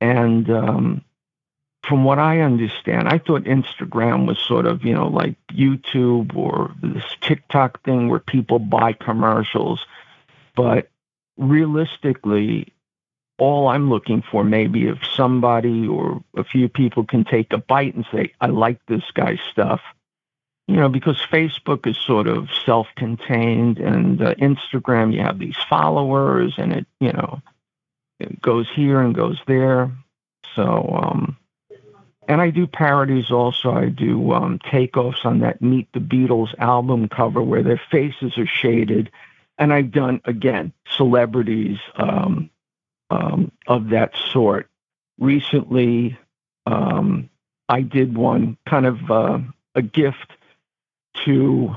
And 0.00 0.48
um, 0.50 1.04
from 1.86 2.04
what 2.04 2.18
I 2.18 2.40
understand, 2.40 3.08
I 3.08 3.18
thought 3.18 3.44
Instagram 3.44 4.26
was 4.26 4.38
sort 4.38 4.66
of, 4.66 4.84
you 4.84 4.94
know, 4.94 5.08
like 5.08 5.36
YouTube 5.52 6.36
or 6.36 6.72
this 6.82 7.04
TikTok 7.20 7.82
thing 7.84 8.08
where 8.08 8.20
people 8.20 8.58
buy 8.58 8.92
commercials. 8.92 9.80
But 10.54 10.90
realistically, 11.36 12.72
all 13.38 13.68
I'm 13.68 13.88
looking 13.88 14.22
for 14.30 14.44
maybe 14.44 14.86
if 14.86 14.98
somebody 15.16 15.88
or 15.88 16.22
a 16.36 16.44
few 16.44 16.68
people 16.68 17.04
can 17.04 17.24
take 17.24 17.52
a 17.52 17.58
bite 17.58 17.94
and 17.94 18.04
say, 18.12 18.32
I 18.40 18.46
like 18.46 18.78
this 18.86 19.04
guy's 19.14 19.40
stuff. 19.50 19.80
You 20.70 20.76
know, 20.76 20.88
because 20.88 21.20
Facebook 21.32 21.84
is 21.88 21.98
sort 21.98 22.28
of 22.28 22.48
self 22.64 22.86
contained 22.96 23.78
and 23.78 24.22
uh, 24.22 24.34
Instagram, 24.36 25.12
you 25.12 25.20
have 25.20 25.40
these 25.40 25.56
followers 25.68 26.54
and 26.58 26.72
it, 26.72 26.86
you 27.00 27.12
know, 27.12 27.42
it 28.20 28.40
goes 28.40 28.68
here 28.70 29.00
and 29.00 29.12
goes 29.12 29.40
there. 29.48 29.90
So, 30.54 30.62
um, 31.02 31.36
and 32.28 32.40
I 32.40 32.50
do 32.50 32.68
parodies 32.68 33.32
also. 33.32 33.72
I 33.72 33.86
do 33.86 34.32
um, 34.32 34.60
takeoffs 34.60 35.24
on 35.24 35.40
that 35.40 35.60
Meet 35.60 35.88
the 35.92 35.98
Beatles 35.98 36.56
album 36.56 37.08
cover 37.08 37.42
where 37.42 37.64
their 37.64 37.82
faces 37.90 38.38
are 38.38 38.46
shaded. 38.46 39.10
And 39.58 39.72
I've 39.72 39.90
done, 39.90 40.20
again, 40.24 40.72
celebrities 40.96 41.78
um, 41.96 42.48
um, 43.10 43.50
of 43.66 43.88
that 43.88 44.12
sort. 44.30 44.68
Recently, 45.18 46.16
um, 46.64 47.28
I 47.68 47.80
did 47.80 48.16
one 48.16 48.56
kind 48.68 48.86
of 48.86 49.10
uh, 49.10 49.40
a 49.74 49.82
gift 49.82 50.36
to 51.24 51.74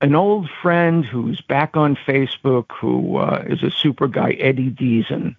an 0.00 0.14
old 0.14 0.48
friend 0.62 1.04
who's 1.04 1.40
back 1.40 1.76
on 1.76 1.96
Facebook 1.96 2.72
who 2.72 3.16
uh, 3.16 3.44
is 3.46 3.62
a 3.62 3.70
super 3.70 4.08
guy, 4.08 4.32
Eddie 4.32 4.70
Deason 4.70 5.36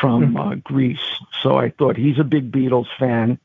from 0.00 0.36
uh, 0.36 0.54
Greece. 0.54 1.20
So 1.42 1.56
I 1.56 1.70
thought 1.70 1.96
he's 1.96 2.18
a 2.18 2.24
big 2.24 2.50
Beatles 2.50 2.88
fan 2.98 3.38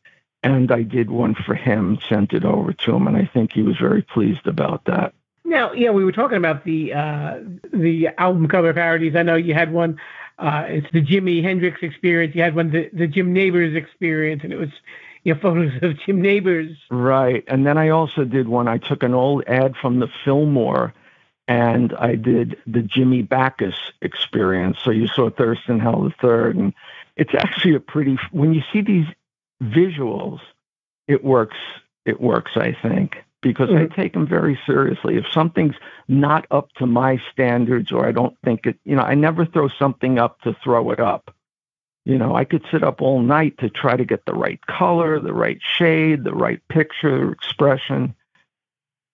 and 0.46 0.72
I 0.72 0.84
did 0.84 1.10
one 1.10 1.34
for 1.34 1.56
him, 1.56 1.98
sent 2.08 2.32
it 2.32 2.46
over 2.46 2.72
to 2.72 2.96
him, 2.96 3.08
and 3.08 3.18
I 3.18 3.26
think 3.26 3.52
he 3.52 3.64
was 3.64 3.78
very 3.78 4.04
pleased 4.04 4.46
about 4.46 4.86
that. 4.86 5.14
Now, 5.44 5.74
yeah, 5.74 5.90
we 5.90 6.06
were 6.06 6.12
talking 6.12 6.38
about 6.38 6.64
the 6.64 6.94
uh, 6.94 7.40
the 7.74 8.10
album 8.20 8.48
cover 8.48 8.72
parodies. 8.74 9.16
I 9.16 9.24
know 9.24 9.36
you 9.36 9.56
had 9.56 9.74
one. 9.74 10.00
Uh, 10.38 10.66
it's 10.68 10.88
the 10.92 11.02
Jimi 11.02 11.42
Hendrix 11.42 11.82
experience. 11.82 12.36
You 12.36 12.44
had 12.44 12.56
one, 12.56 12.70
the, 12.70 12.90
the 12.94 13.08
Jim 13.08 13.34
Nabors 13.34 13.76
experience, 13.76 14.44
and 14.44 14.54
it 14.54 14.58
was 14.58 14.70
you 15.30 15.34
know, 15.34 15.40
photos 15.40 15.72
of 15.82 16.00
Jim 16.06 16.22
Nabors. 16.22 16.78
Right, 16.90 17.44
and 17.48 17.66
then 17.66 17.78
I 17.78 17.90
also 17.90 18.24
did 18.24 18.48
one. 18.48 18.68
I 18.68 18.78
took 18.78 19.04
an 19.04 19.14
old 19.14 19.44
ad 19.48 19.76
from 19.76 20.00
the 20.00 20.08
Fillmore, 20.24 20.94
and 21.48 21.94
I 21.94 22.16
did 22.16 22.58
the 22.68 22.84
Jimmy 22.84 23.24
Backus 23.24 23.76
experience. 24.02 24.78
So 24.84 24.92
you 24.92 25.08
saw 25.08 25.32
Thurston 25.32 25.80
Howell 25.80 26.04
the 26.04 26.16
Third, 26.22 26.56
and 26.56 26.74
it's 27.18 27.34
actually 27.34 27.76
a 27.76 27.80
pretty. 27.80 28.18
When 28.32 28.54
you 28.54 28.62
see 28.72 28.82
these 28.82 29.08
visuals, 29.62 30.40
it 31.08 31.24
works. 31.24 31.58
It 32.06 32.22
works, 32.22 32.52
I 32.56 32.78
think, 32.80 33.18
because 33.42 33.70
mm-hmm. 33.70 33.92
I 33.92 33.96
take 33.96 34.14
them 34.14 34.28
very 34.28 34.60
seriously. 34.68 35.18
If 35.18 35.26
something's 35.32 35.76
not 36.08 36.46
up 36.52 36.72
to 36.74 36.86
my 36.86 37.20
standards, 37.32 37.92
or 37.92 38.06
I 38.06 38.12
don't 38.12 38.38
think 38.44 38.68
it, 38.68 38.78
you 38.86 38.96
know, 38.96 39.02
I 39.02 39.16
never 39.16 39.44
throw 39.44 39.70
something 39.70 40.20
up 40.20 40.40
to 40.42 40.56
throw 40.64 40.92
it 40.92 41.00
up. 41.00 41.34
You 42.06 42.20
know, 42.20 42.36
I 42.36 42.46
could 42.46 42.64
sit 42.72 42.84
up 42.84 43.02
all 43.02 43.20
night 43.20 43.58
to 43.60 43.70
try 43.70 43.98
to 43.98 44.06
get 44.06 44.26
the 44.26 44.34
right 44.34 44.60
color, 44.68 45.20
the 45.20 45.34
right 45.34 45.60
shade, 45.78 46.24
the 46.24 46.36
right 46.36 46.62
picture, 46.70 47.32
expression. 47.32 48.16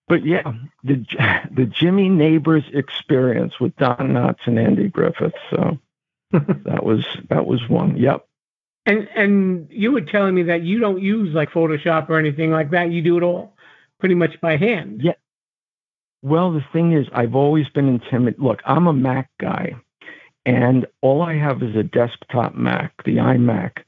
But 0.08 0.26
yeah, 0.26 0.52
the 0.84 1.04
the 1.50 1.64
Jimmy 1.64 2.10
Nabors 2.10 2.64
experience 2.72 3.58
with 3.58 3.74
Don 3.76 3.96
Knotts 3.96 4.46
and 4.46 4.58
Andy 4.58 4.88
Griffith. 4.88 5.32
So 5.50 5.78
that 6.32 6.84
was 6.84 7.06
that 7.30 7.46
was 7.46 7.66
one. 7.68 7.96
Yep. 7.96 8.26
And 8.84 9.08
and 9.14 9.68
you 9.70 9.92
were 9.92 10.02
telling 10.02 10.34
me 10.34 10.44
that 10.44 10.62
you 10.62 10.78
don't 10.80 11.00
use 11.00 11.34
like 11.34 11.50
Photoshop 11.50 12.10
or 12.10 12.18
anything 12.18 12.50
like 12.50 12.70
that. 12.72 12.90
You 12.90 13.00
do 13.00 13.16
it 13.16 13.22
all 13.22 13.54
pretty 14.00 14.16
much 14.16 14.40
by 14.40 14.56
hand. 14.56 15.00
Yeah. 15.02 15.12
Well, 16.22 16.52
the 16.52 16.64
thing 16.72 16.92
is, 16.92 17.06
I've 17.12 17.34
always 17.34 17.68
been 17.70 17.88
intimidated. 17.88 18.40
Look, 18.40 18.60
I'm 18.64 18.86
a 18.86 18.92
Mac 18.92 19.30
guy, 19.40 19.76
and 20.44 20.86
all 21.00 21.22
I 21.22 21.34
have 21.34 21.62
is 21.62 21.76
a 21.76 21.82
desktop 21.82 22.54
Mac, 22.54 23.04
the 23.04 23.16
iMac. 23.16 23.84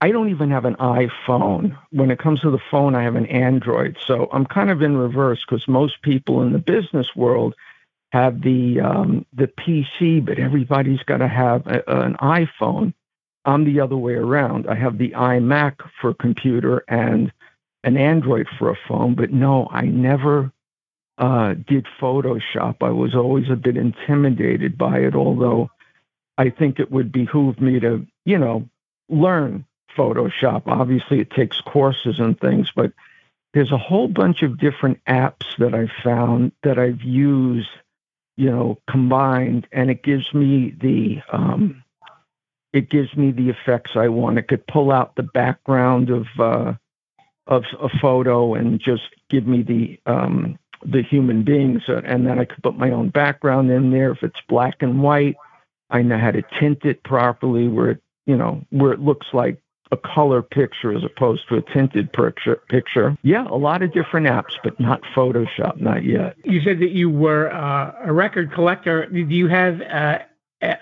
I 0.00 0.10
don't 0.12 0.30
even 0.30 0.50
have 0.50 0.64
an 0.64 0.76
iPhone. 0.76 1.76
When 1.90 2.10
it 2.10 2.18
comes 2.18 2.40
to 2.40 2.50
the 2.50 2.60
phone, 2.70 2.94
I 2.94 3.02
have 3.02 3.16
an 3.16 3.26
Android. 3.26 3.96
So 4.06 4.28
I'm 4.32 4.46
kind 4.46 4.70
of 4.70 4.80
in 4.80 4.96
reverse 4.96 5.44
because 5.44 5.66
most 5.66 6.02
people 6.02 6.42
in 6.42 6.52
the 6.52 6.58
business 6.58 7.16
world 7.16 7.54
have 8.12 8.40
the 8.40 8.80
um, 8.80 9.26
the 9.34 9.48
PC, 9.48 10.24
but 10.24 10.38
everybody's 10.38 11.02
got 11.02 11.18
to 11.18 11.28
have 11.28 11.66
a, 11.66 11.82
an 11.88 12.14
iPhone. 12.16 12.94
I'm 13.44 13.64
the 13.64 13.80
other 13.80 13.96
way 13.96 14.14
around. 14.14 14.66
I 14.68 14.74
have 14.76 14.98
the 14.98 15.10
iMac 15.10 15.76
for 16.00 16.10
a 16.10 16.14
computer 16.14 16.84
and 16.88 17.32
an 17.84 17.96
Android 17.96 18.46
for 18.58 18.70
a 18.70 18.78
phone, 18.88 19.14
but 19.14 19.32
no, 19.32 19.68
I 19.70 19.82
never 19.82 20.52
uh, 21.18 21.54
did 21.54 21.86
Photoshop. 22.00 22.76
I 22.82 22.90
was 22.90 23.14
always 23.14 23.50
a 23.50 23.56
bit 23.56 23.76
intimidated 23.76 24.78
by 24.78 24.98
it, 24.98 25.14
although 25.14 25.70
I 26.38 26.50
think 26.50 26.78
it 26.78 26.90
would 26.90 27.10
behoove 27.10 27.60
me 27.60 27.80
to, 27.80 28.06
you 28.24 28.38
know, 28.38 28.68
learn 29.08 29.66
Photoshop. 29.96 30.62
Obviously, 30.66 31.18
it 31.20 31.30
takes 31.30 31.60
courses 31.60 32.20
and 32.20 32.38
things, 32.38 32.70
but 32.74 32.92
there's 33.52 33.72
a 33.72 33.78
whole 33.78 34.06
bunch 34.06 34.42
of 34.42 34.58
different 34.58 35.00
apps 35.06 35.44
that 35.58 35.74
I've 35.74 35.90
found 36.04 36.52
that 36.62 36.78
I've 36.78 37.02
used, 37.02 37.68
you 38.36 38.50
know, 38.50 38.78
combined, 38.88 39.66
and 39.72 39.90
it 39.90 40.04
gives 40.04 40.32
me 40.32 40.74
the 40.80 41.20
um, 41.32 41.82
it 42.72 42.88
gives 42.88 43.16
me 43.16 43.32
the 43.32 43.48
effects 43.48 43.92
I 43.96 44.08
want. 44.08 44.38
It 44.38 44.46
could 44.46 44.66
pull 44.66 44.92
out 44.92 45.16
the 45.16 45.24
background 45.24 46.10
of 46.10 46.26
uh, 46.38 46.74
of 47.48 47.64
a 47.80 47.88
photo 47.88 48.54
and 48.54 48.78
just 48.78 49.08
give 49.28 49.46
me 49.46 49.62
the 49.62 49.98
um, 50.06 50.56
the 50.84 51.02
human 51.02 51.42
beings, 51.42 51.82
and 51.88 52.24
then 52.26 52.38
I 52.38 52.44
could 52.44 52.62
put 52.62 52.76
my 52.76 52.92
own 52.92 53.08
background 53.08 53.72
in 53.72 53.90
there. 53.90 54.12
If 54.12 54.22
it's 54.22 54.40
black 54.48 54.82
and 54.82 55.02
white, 55.02 55.36
I 55.90 56.02
know 56.02 56.18
how 56.18 56.30
to 56.30 56.42
tint 56.60 56.84
it 56.84 57.02
properly, 57.04 57.68
where 57.68 57.90
it 57.90 58.02
you 58.26 58.36
know 58.36 58.64
where 58.70 58.92
it 58.92 59.00
looks 59.00 59.26
like 59.32 59.60
a 59.90 59.96
color 59.96 60.42
picture 60.42 60.94
as 60.94 61.02
opposed 61.02 61.48
to 61.48 61.56
a 61.56 61.62
tinted 61.62 62.12
picture. 62.12 62.56
Picture, 62.68 63.16
yeah, 63.22 63.46
a 63.48 63.56
lot 63.56 63.82
of 63.82 63.92
different 63.92 64.26
apps, 64.26 64.52
but 64.62 64.78
not 64.78 65.00
Photoshop, 65.14 65.80
not 65.80 66.04
yet. 66.04 66.36
You 66.44 66.60
said 66.62 66.78
that 66.80 66.90
you 66.90 67.08
were 67.08 67.52
uh, 67.52 67.94
a 68.04 68.12
record 68.12 68.52
collector. 68.52 69.06
Do 69.06 69.18
you 69.18 69.48
have 69.48 69.80
uh, 69.80 70.18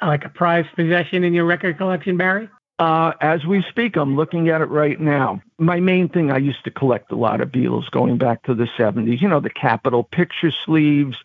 like 0.02 0.24
a 0.24 0.28
prized 0.28 0.74
possession 0.74 1.24
in 1.24 1.34
your 1.34 1.44
record 1.44 1.78
collection, 1.78 2.16
Barry? 2.16 2.48
Uh, 2.78 3.12
as 3.22 3.44
we 3.46 3.64
speak, 3.70 3.96
I'm 3.96 4.16
looking 4.16 4.50
at 4.50 4.60
it 4.60 4.66
right 4.66 5.00
now. 5.00 5.40
My 5.58 5.80
main 5.80 6.10
thing, 6.10 6.30
I 6.30 6.36
used 6.36 6.62
to 6.64 6.70
collect 6.70 7.10
a 7.10 7.16
lot 7.16 7.40
of 7.40 7.48
Beatles 7.48 7.90
going 7.90 8.18
back 8.18 8.42
to 8.44 8.54
the 8.54 8.68
70s. 8.78 9.20
You 9.20 9.28
know, 9.28 9.40
the 9.40 9.48
Capitol 9.48 10.04
picture 10.04 10.52
sleeves, 10.64 11.16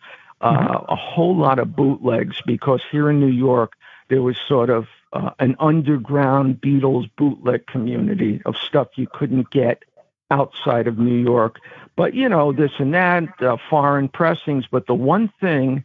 uh, 0.42 0.84
a 0.88 0.96
whole 0.96 1.36
lot 1.36 1.58
of 1.58 1.76
bootlegs, 1.76 2.42
because 2.44 2.82
here 2.90 3.08
in 3.10 3.20
New 3.20 3.26
York, 3.26 3.72
there 4.08 4.22
was 4.22 4.36
sort 4.48 4.70
of 4.70 4.86
uh, 5.12 5.30
an 5.38 5.56
underground 5.58 6.60
Beatles 6.60 7.08
bootleg 7.16 7.66
community 7.66 8.42
of 8.44 8.56
stuff 8.56 8.88
you 8.96 9.06
couldn't 9.06 9.50
get 9.50 9.84
outside 10.30 10.86
of 10.86 10.98
New 10.98 11.18
York. 11.22 11.60
But, 11.96 12.14
you 12.14 12.28
know, 12.28 12.52
this 12.52 12.72
and 12.78 12.94
that, 12.94 13.42
uh, 13.42 13.56
foreign 13.70 14.08
pressings. 14.08 14.66
But 14.70 14.86
the 14.86 14.94
one 14.94 15.32
thing 15.40 15.84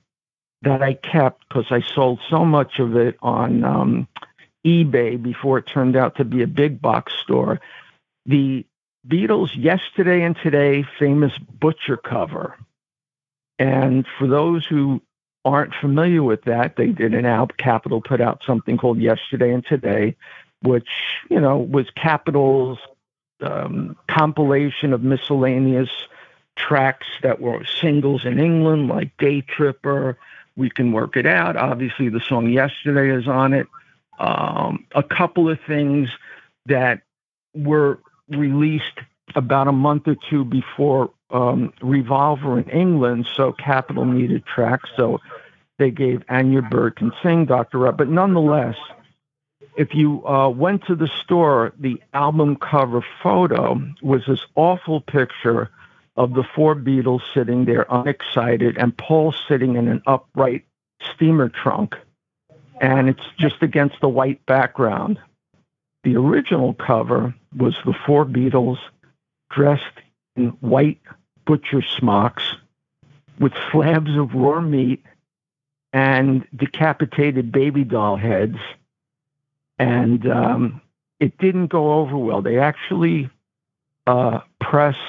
that 0.62 0.82
I 0.82 0.94
kept 0.94 1.48
because 1.48 1.68
I 1.70 1.82
sold 1.82 2.20
so 2.30 2.44
much 2.44 2.80
of 2.80 2.96
it 2.96 3.18
on 3.22 3.64
um, 3.64 4.08
eBay 4.66 5.22
before 5.22 5.60
it 5.60 5.68
turned 5.68 5.96
out 5.96 6.16
to 6.16 6.26
be 6.26 6.42
a 6.42 6.48
big 6.48 6.82
box 6.82 7.14
store. 7.24 7.60
The 8.26 8.66
Beatles 9.08 9.52
Yesterday 9.56 10.24
and 10.24 10.36
Today 10.36 10.84
famous 10.98 11.38
butcher 11.38 11.98
cover. 11.98 12.58
And 13.60 14.06
for 14.18 14.28
those 14.28 14.66
who 14.66 15.02
aren't 15.46 15.74
familiar 15.76 16.24
with 16.24 16.44
that, 16.44 16.76
they 16.76 16.88
did 16.88 17.14
an 17.14 17.26
album, 17.26 17.56
Capitol 17.58 18.02
put 18.02 18.22
out 18.22 18.44
something 18.46 18.78
called 18.78 19.00
Yesterday 19.00 19.54
and 19.54 19.66
Today, 19.66 20.16
which, 20.62 20.90
you 21.30 21.40
know, 21.40 21.58
was 21.58 21.88
Capitol's 21.96 22.80
um, 23.42 23.96
compilation 24.10 24.94
of 24.94 25.04
miscellaneous 25.04 25.90
tracks 26.56 27.08
that 27.22 27.40
were 27.40 27.64
singles 27.66 28.26
in 28.26 28.40
England, 28.40 28.90
like 28.90 29.16
Day 29.18 29.42
Tripper, 29.42 30.18
we 30.58 30.70
can 30.70 30.92
work 30.92 31.16
it 31.16 31.26
out. 31.26 31.56
Obviously, 31.56 32.10
the 32.10 32.20
song 32.20 32.50
Yesterday 32.50 33.16
is 33.16 33.28
on 33.28 33.54
it. 33.54 33.68
Um, 34.20 34.88
a 34.96 35.04
couple 35.04 35.50
of 35.50 35.60
things 35.68 36.10
that 36.66 37.02
were 37.54 38.00
released 38.30 39.00
about 39.36 39.68
a 39.68 39.72
month 39.72 40.08
or 40.08 40.16
two 40.30 40.44
before 40.44 41.12
um, 41.30 41.74
Revolver 41.82 42.60
in 42.60 42.70
England, 42.70 43.28
so 43.36 43.52
Capitol 43.52 44.06
needed 44.06 44.46
tracks, 44.46 44.90
so 44.96 45.20
they 45.78 45.92
gave 45.92 46.24
Anya 46.30 46.62
Can 46.96 47.12
Sing, 47.22 47.46
Dr. 47.46 47.80
Rupp. 47.80 47.98
But 47.98 48.10
nonetheless, 48.10 48.76
if 49.78 49.94
you 49.94 50.26
uh, 50.28 50.50
went 50.50 50.86
to 50.88 50.96
the 50.96 51.08
store, 51.24 51.74
the 51.80 52.02
album 52.14 52.56
cover 52.56 53.06
photo 53.22 53.80
was 54.02 54.24
this 54.28 54.42
awful 54.56 55.02
picture 55.02 55.70
of 56.16 56.34
the 56.34 56.44
four 56.56 56.76
Beatles 56.76 57.22
sitting 57.34 57.66
there 57.66 57.86
unexcited 57.90 58.78
and 58.78 58.98
Paul 58.98 59.36
sitting 59.48 59.76
in 59.76 59.88
an 59.88 60.02
upright 60.08 60.66
steamer 61.14 61.50
trunk. 61.50 61.96
And 62.82 63.08
it's 63.08 63.24
just 63.38 63.62
against 63.62 64.02
the 64.02 64.10
white 64.10 64.44
background. 64.48 65.20
The 66.04 66.16
original 66.16 66.74
cover 66.74 67.36
was 67.56 67.76
the 67.86 67.94
four 68.06 68.26
Beatles 68.26 68.80
dressed 69.52 69.84
in 70.36 70.50
white 70.60 71.02
butcher 71.48 71.82
smocks 71.82 72.44
with 73.40 73.54
slabs 73.72 74.16
of 74.16 74.36
raw 74.36 74.62
meat 74.62 75.04
and 75.94 76.46
decapitated 76.56 77.52
baby 77.52 77.84
doll 77.84 78.18
heads. 78.18 78.58
And 79.80 80.30
um, 80.30 80.82
it 81.20 81.38
didn't 81.40 81.68
go 81.68 81.94
over 81.94 82.18
well. 82.18 82.42
They 82.44 82.60
actually 82.60 83.30
uh, 84.06 84.42
pressed 84.60 85.00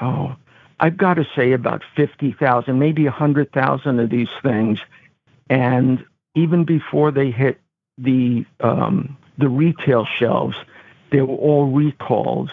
oh, 0.00 0.36
I've 0.78 0.96
got 0.96 1.14
to 1.14 1.26
say 1.36 1.52
about 1.52 1.82
50,000, 1.94 2.78
maybe 2.78 3.04
100,000 3.04 4.00
of 4.00 4.10
these 4.10 4.28
things. 4.42 4.78
And 5.48 6.04
even 6.34 6.64
before 6.64 7.10
they 7.10 7.30
hit 7.30 7.60
the, 7.98 8.46
um, 8.60 9.16
the 9.36 9.48
retail 9.48 10.06
shelves, 10.06 10.56
they 11.10 11.20
were 11.20 11.36
all 11.36 11.66
recalled. 11.66 12.50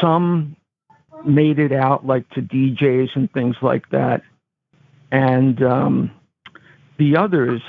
some 0.00 0.56
made 1.26 1.58
it 1.58 1.72
out 1.72 2.06
like 2.06 2.28
to 2.30 2.42
DJs 2.42 3.16
and 3.16 3.32
things 3.32 3.56
like 3.62 3.88
that. 3.90 4.22
And 5.10 5.62
um, 5.62 6.10
the 6.98 7.16
others, 7.16 7.62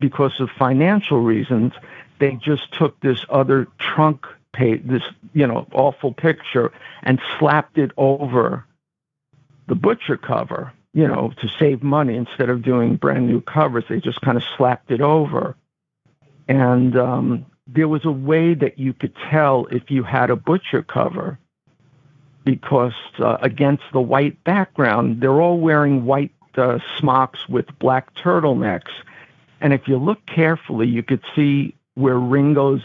because 0.00 0.40
of 0.40 0.50
financial 0.58 1.20
reasons, 1.20 1.72
they 2.18 2.32
just 2.34 2.72
took 2.72 2.98
this 3.00 3.24
other 3.30 3.68
trunk 3.78 4.26
page, 4.52 4.82
this 4.84 5.02
you 5.32 5.46
know 5.46 5.66
awful 5.72 6.12
picture, 6.12 6.72
and 7.02 7.20
slapped 7.38 7.78
it 7.78 7.92
over 7.96 8.64
the 9.66 9.74
butcher 9.74 10.16
cover. 10.16 10.72
You 10.94 11.06
know, 11.06 11.32
to 11.40 11.48
save 11.60 11.82
money 11.82 12.16
instead 12.16 12.48
of 12.48 12.62
doing 12.62 12.96
brand 12.96 13.28
new 13.28 13.40
covers, 13.40 13.84
they 13.88 14.00
just 14.00 14.20
kind 14.22 14.36
of 14.36 14.42
slapped 14.56 14.90
it 14.90 15.00
over. 15.00 15.54
And 16.48 16.96
um, 16.96 17.46
there 17.66 17.86
was 17.86 18.04
a 18.04 18.10
way 18.10 18.54
that 18.54 18.78
you 18.78 18.94
could 18.94 19.14
tell 19.30 19.66
if 19.66 19.90
you 19.90 20.02
had 20.02 20.30
a 20.30 20.36
butcher 20.36 20.82
cover 20.82 21.38
because 22.48 22.94
uh, 23.18 23.36
against 23.42 23.82
the 23.92 24.00
white 24.00 24.42
background, 24.42 25.20
they're 25.20 25.38
all 25.38 25.58
wearing 25.58 26.06
white 26.06 26.32
uh, 26.56 26.78
smocks 26.96 27.46
with 27.46 27.66
black 27.78 28.14
turtlenecks. 28.14 28.90
And 29.60 29.74
if 29.74 29.86
you 29.86 29.98
look 29.98 30.24
carefully, 30.24 30.88
you 30.88 31.02
could 31.02 31.22
see 31.36 31.74
where 31.94 32.18
Ringo's 32.18 32.80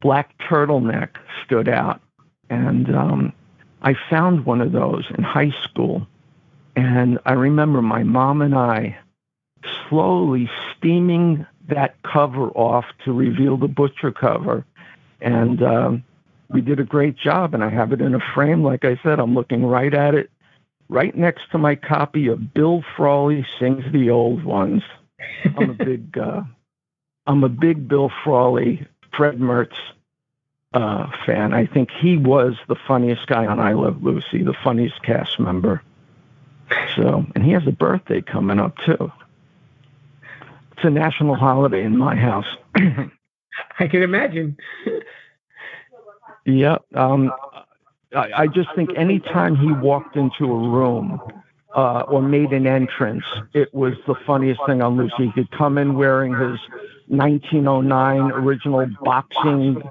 black 0.00 0.38
turtleneck 0.38 1.10
stood 1.44 1.68
out. 1.68 2.00
And 2.48 2.96
um, 2.96 3.34
I 3.82 3.94
found 4.08 4.46
one 4.46 4.62
of 4.62 4.72
those 4.72 5.04
in 5.18 5.22
high 5.22 5.52
school. 5.64 6.06
And 6.74 7.18
I 7.26 7.32
remember 7.32 7.82
my 7.82 8.04
mom 8.04 8.40
and 8.40 8.54
I 8.54 8.96
slowly 9.90 10.48
steaming 10.74 11.44
that 11.68 12.00
cover 12.04 12.48
off 12.52 12.86
to 13.04 13.12
reveal 13.12 13.58
the 13.58 13.68
butcher 13.68 14.12
cover. 14.12 14.64
And 15.20 15.62
um, 15.62 16.04
we 16.50 16.60
did 16.60 16.80
a 16.80 16.84
great 16.84 17.16
job. 17.16 17.54
And 17.54 17.62
I 17.62 17.70
have 17.70 17.92
it 17.92 18.00
in 18.00 18.14
a 18.14 18.20
frame. 18.34 18.62
Like 18.62 18.84
I 18.84 18.98
said, 19.02 19.20
I'm 19.20 19.34
looking 19.34 19.64
right 19.64 19.92
at 19.92 20.14
it, 20.14 20.30
right 20.88 21.16
next 21.16 21.50
to 21.52 21.58
my 21.58 21.74
copy 21.74 22.28
of 22.28 22.54
Bill 22.54 22.82
Frawley 22.96 23.46
Sings 23.58 23.84
the 23.92 24.10
Old 24.10 24.44
Ones. 24.44 24.82
I'm 25.56 25.70
a 25.70 25.74
big, 25.84 26.16
uh, 26.16 26.42
I'm 27.26 27.44
a 27.44 27.48
big 27.48 27.88
Bill 27.88 28.10
Frawley, 28.24 28.86
Fred 29.14 29.38
Mertz 29.38 29.76
uh, 30.72 31.10
fan. 31.24 31.52
I 31.52 31.66
think 31.66 31.90
he 31.90 32.16
was 32.16 32.54
the 32.68 32.76
funniest 32.86 33.26
guy 33.26 33.46
on 33.46 33.58
I 33.58 33.72
Love 33.72 34.02
Lucy, 34.02 34.42
the 34.42 34.56
funniest 34.64 35.02
cast 35.02 35.38
member. 35.38 35.82
So, 36.96 37.24
and 37.34 37.44
he 37.44 37.52
has 37.52 37.66
a 37.66 37.72
birthday 37.72 38.20
coming 38.20 38.60
up 38.60 38.76
too. 38.84 39.10
It's 40.72 40.84
a 40.84 40.90
national 40.90 41.34
holiday 41.34 41.82
in 41.82 41.96
my 41.96 42.14
house. 42.14 42.46
I 43.78 43.88
can 43.88 44.02
imagine. 44.02 44.56
Yeah. 46.48 46.78
Um, 46.94 47.32
I, 48.14 48.30
I 48.34 48.46
just 48.46 48.74
think 48.74 48.90
anytime 48.96 49.56
he 49.56 49.70
walked 49.70 50.16
into 50.16 50.44
a 50.44 50.68
room 50.68 51.20
uh, 51.74 52.00
or 52.08 52.22
made 52.22 52.52
an 52.52 52.66
entrance, 52.66 53.24
it 53.52 53.72
was 53.74 53.94
the 54.06 54.14
funniest 54.26 54.60
thing 54.66 54.80
on 54.80 54.96
Lucy. 54.96 55.26
He 55.26 55.32
could 55.32 55.50
come 55.50 55.76
in 55.78 55.94
wearing 55.94 56.32
his 56.32 56.58
1909 57.08 58.32
original 58.32 58.86
boxing, 59.02 59.82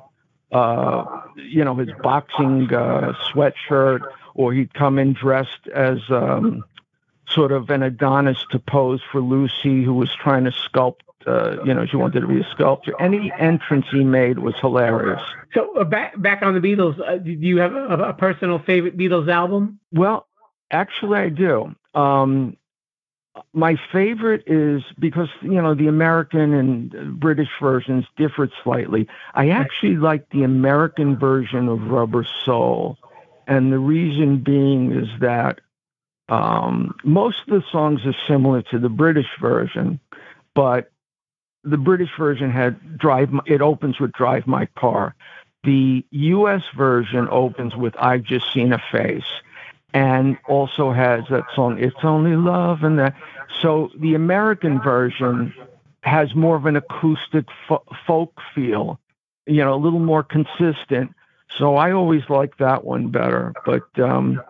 uh, 0.51 1.21
you 1.35 1.63
know, 1.63 1.75
his 1.75 1.89
boxing 2.01 2.73
uh, 2.73 3.13
sweatshirt, 3.31 4.01
or 4.33 4.53
he'd 4.53 4.73
come 4.73 4.97
in 4.97 5.13
dressed 5.13 5.67
as 5.73 5.99
um, 6.09 6.63
sort 7.27 7.51
of 7.51 7.69
an 7.69 7.83
Adonis 7.83 8.43
to 8.51 8.59
pose 8.59 9.01
for 9.11 9.21
Lucy, 9.21 9.83
who 9.83 9.93
was 9.93 10.13
trying 10.15 10.45
to 10.45 10.51
sculpt. 10.51 11.01
Uh, 11.27 11.61
you 11.65 11.73
know, 11.73 11.85
she 11.85 11.97
wanted 11.97 12.21
to 12.21 12.27
be 12.27 12.39
a 12.39 12.47
sculptor. 12.51 12.93
Any 12.99 13.31
entrance 13.37 13.85
he 13.91 14.03
made 14.03 14.39
was 14.39 14.55
hilarious. 14.61 15.21
So 15.53 15.75
uh, 15.75 15.83
back 15.83 16.19
back 16.21 16.41
on 16.41 16.53
the 16.53 16.61
Beatles, 16.61 16.99
uh, 16.99 17.17
do 17.17 17.31
you 17.31 17.57
have 17.57 17.73
a, 17.73 18.09
a, 18.09 18.13
personal 18.13 18.59
favorite 18.59 18.97
Beatles 18.97 19.29
album? 19.29 19.79
Well, 19.91 20.25
actually, 20.71 21.19
I 21.19 21.29
do. 21.29 21.75
Um, 21.93 22.55
my 23.53 23.75
favorite 23.91 24.43
is 24.47 24.83
because 24.97 25.27
you 25.41 25.61
know 25.61 25.75
the 25.75 25.87
American 25.87 26.53
and 26.53 27.19
British 27.19 27.49
versions 27.61 28.05
differed 28.15 28.51
slightly. 28.63 29.07
I 29.33 29.49
actually 29.49 29.97
like 29.97 30.29
the 30.29 30.43
American 30.43 31.17
version 31.17 31.67
of 31.67 31.81
Rubber 31.89 32.25
Soul, 32.45 32.97
and 33.47 33.71
the 33.71 33.79
reason 33.79 34.43
being 34.43 34.93
is 34.93 35.09
that 35.19 35.59
um, 36.29 36.95
most 37.03 37.39
of 37.47 37.53
the 37.53 37.63
songs 37.69 38.05
are 38.05 38.15
similar 38.27 38.61
to 38.63 38.79
the 38.79 38.89
British 38.89 39.29
version, 39.41 39.99
but 40.53 40.89
the 41.69 41.77
British 41.77 42.10
version 42.17 42.51
had 42.51 42.97
drive. 42.97 43.30
It 43.45 43.62
opens 43.62 43.99
with 43.99 44.12
"Drive 44.13 44.47
My 44.47 44.67
Car." 44.77 45.15
The 45.63 46.06
U.S. 46.12 46.63
version 46.75 47.27
opens 47.30 47.75
with 47.75 47.95
"I've 47.97 48.23
Just 48.23 48.51
Seen 48.53 48.73
a 48.73 48.82
Face," 48.91 49.25
and 49.93 50.38
also 50.47 50.91
has 50.91 51.23
that 51.30 51.45
song 51.56 51.80
"It's 51.80 52.03
Only 52.03 52.36
Love" 52.36 52.84
and 52.84 52.99
that. 52.99 53.15
So 53.62 53.91
the 53.97 54.15
American 54.15 54.82
version 54.82 55.53
has 56.01 56.34
more 56.36 56.56
of 56.56 56.65
an 56.65 56.75
acoustic 56.75 57.45
fo- 57.67 57.84
folk 58.06 58.39
feel, 58.56 58.99
you 59.45 59.63
know, 59.63 59.73
a 59.73 59.82
little 59.82 59.99
more 59.99 60.23
consistent. 60.23 61.13
So 61.58 61.75
I 61.75 61.91
always 61.91 62.23
like 62.30 62.58
that 62.58 62.86
one 62.86 63.10
better. 63.10 63.53
But 63.65 63.88
um, 63.99 64.41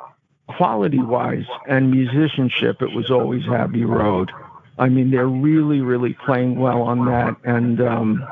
quality 0.47 0.99
wise 0.99 1.45
and 1.67 1.91
musicianship, 1.91 2.81
it 2.81 2.93
was 2.93 3.09
always 3.09 3.47
Abbey 3.47 3.85
Road. 3.85 4.31
I 4.77 4.89
mean, 4.89 5.11
they're 5.11 5.27
really, 5.27 5.81
really 5.81 6.13
playing 6.25 6.59
well 6.59 6.83
on 6.83 7.05
that. 7.05 7.35
And, 7.43 7.81
um, 7.81 8.27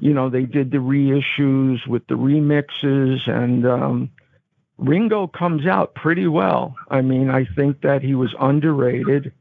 you 0.00 0.12
know, 0.12 0.28
they 0.28 0.42
did 0.42 0.70
the 0.70 0.78
reissues 0.78 1.86
with 1.86 2.06
the 2.08 2.14
remixes, 2.14 3.28
and 3.28 3.64
um, 3.66 4.10
Ringo 4.78 5.28
comes 5.28 5.66
out 5.66 5.94
pretty 5.94 6.26
well. 6.26 6.74
I 6.90 7.02
mean, 7.02 7.30
I 7.30 7.44
think 7.44 7.82
that 7.82 8.02
he 8.02 8.14
was 8.14 8.34
underrated. 8.40 9.32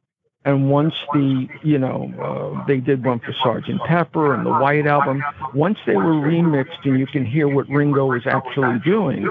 And 0.43 0.69
once 0.71 0.95
the, 1.13 1.47
you 1.63 1.77
know, 1.77 2.11
uh, 2.19 2.65
they 2.65 2.77
did 2.77 3.05
one 3.05 3.19
for 3.19 3.33
Sergeant 3.43 3.81
Pepper 3.83 4.33
and 4.33 4.45
the 4.45 4.51
White 4.51 4.87
Album, 4.87 5.23
once 5.53 5.77
they 5.85 5.95
were 5.95 6.13
remixed 6.13 6.83
and 6.83 6.99
you 6.99 7.05
can 7.05 7.25
hear 7.25 7.47
what 7.47 7.69
Ringo 7.69 8.07
was 8.07 8.25
actually 8.25 8.79
doing, 8.79 9.29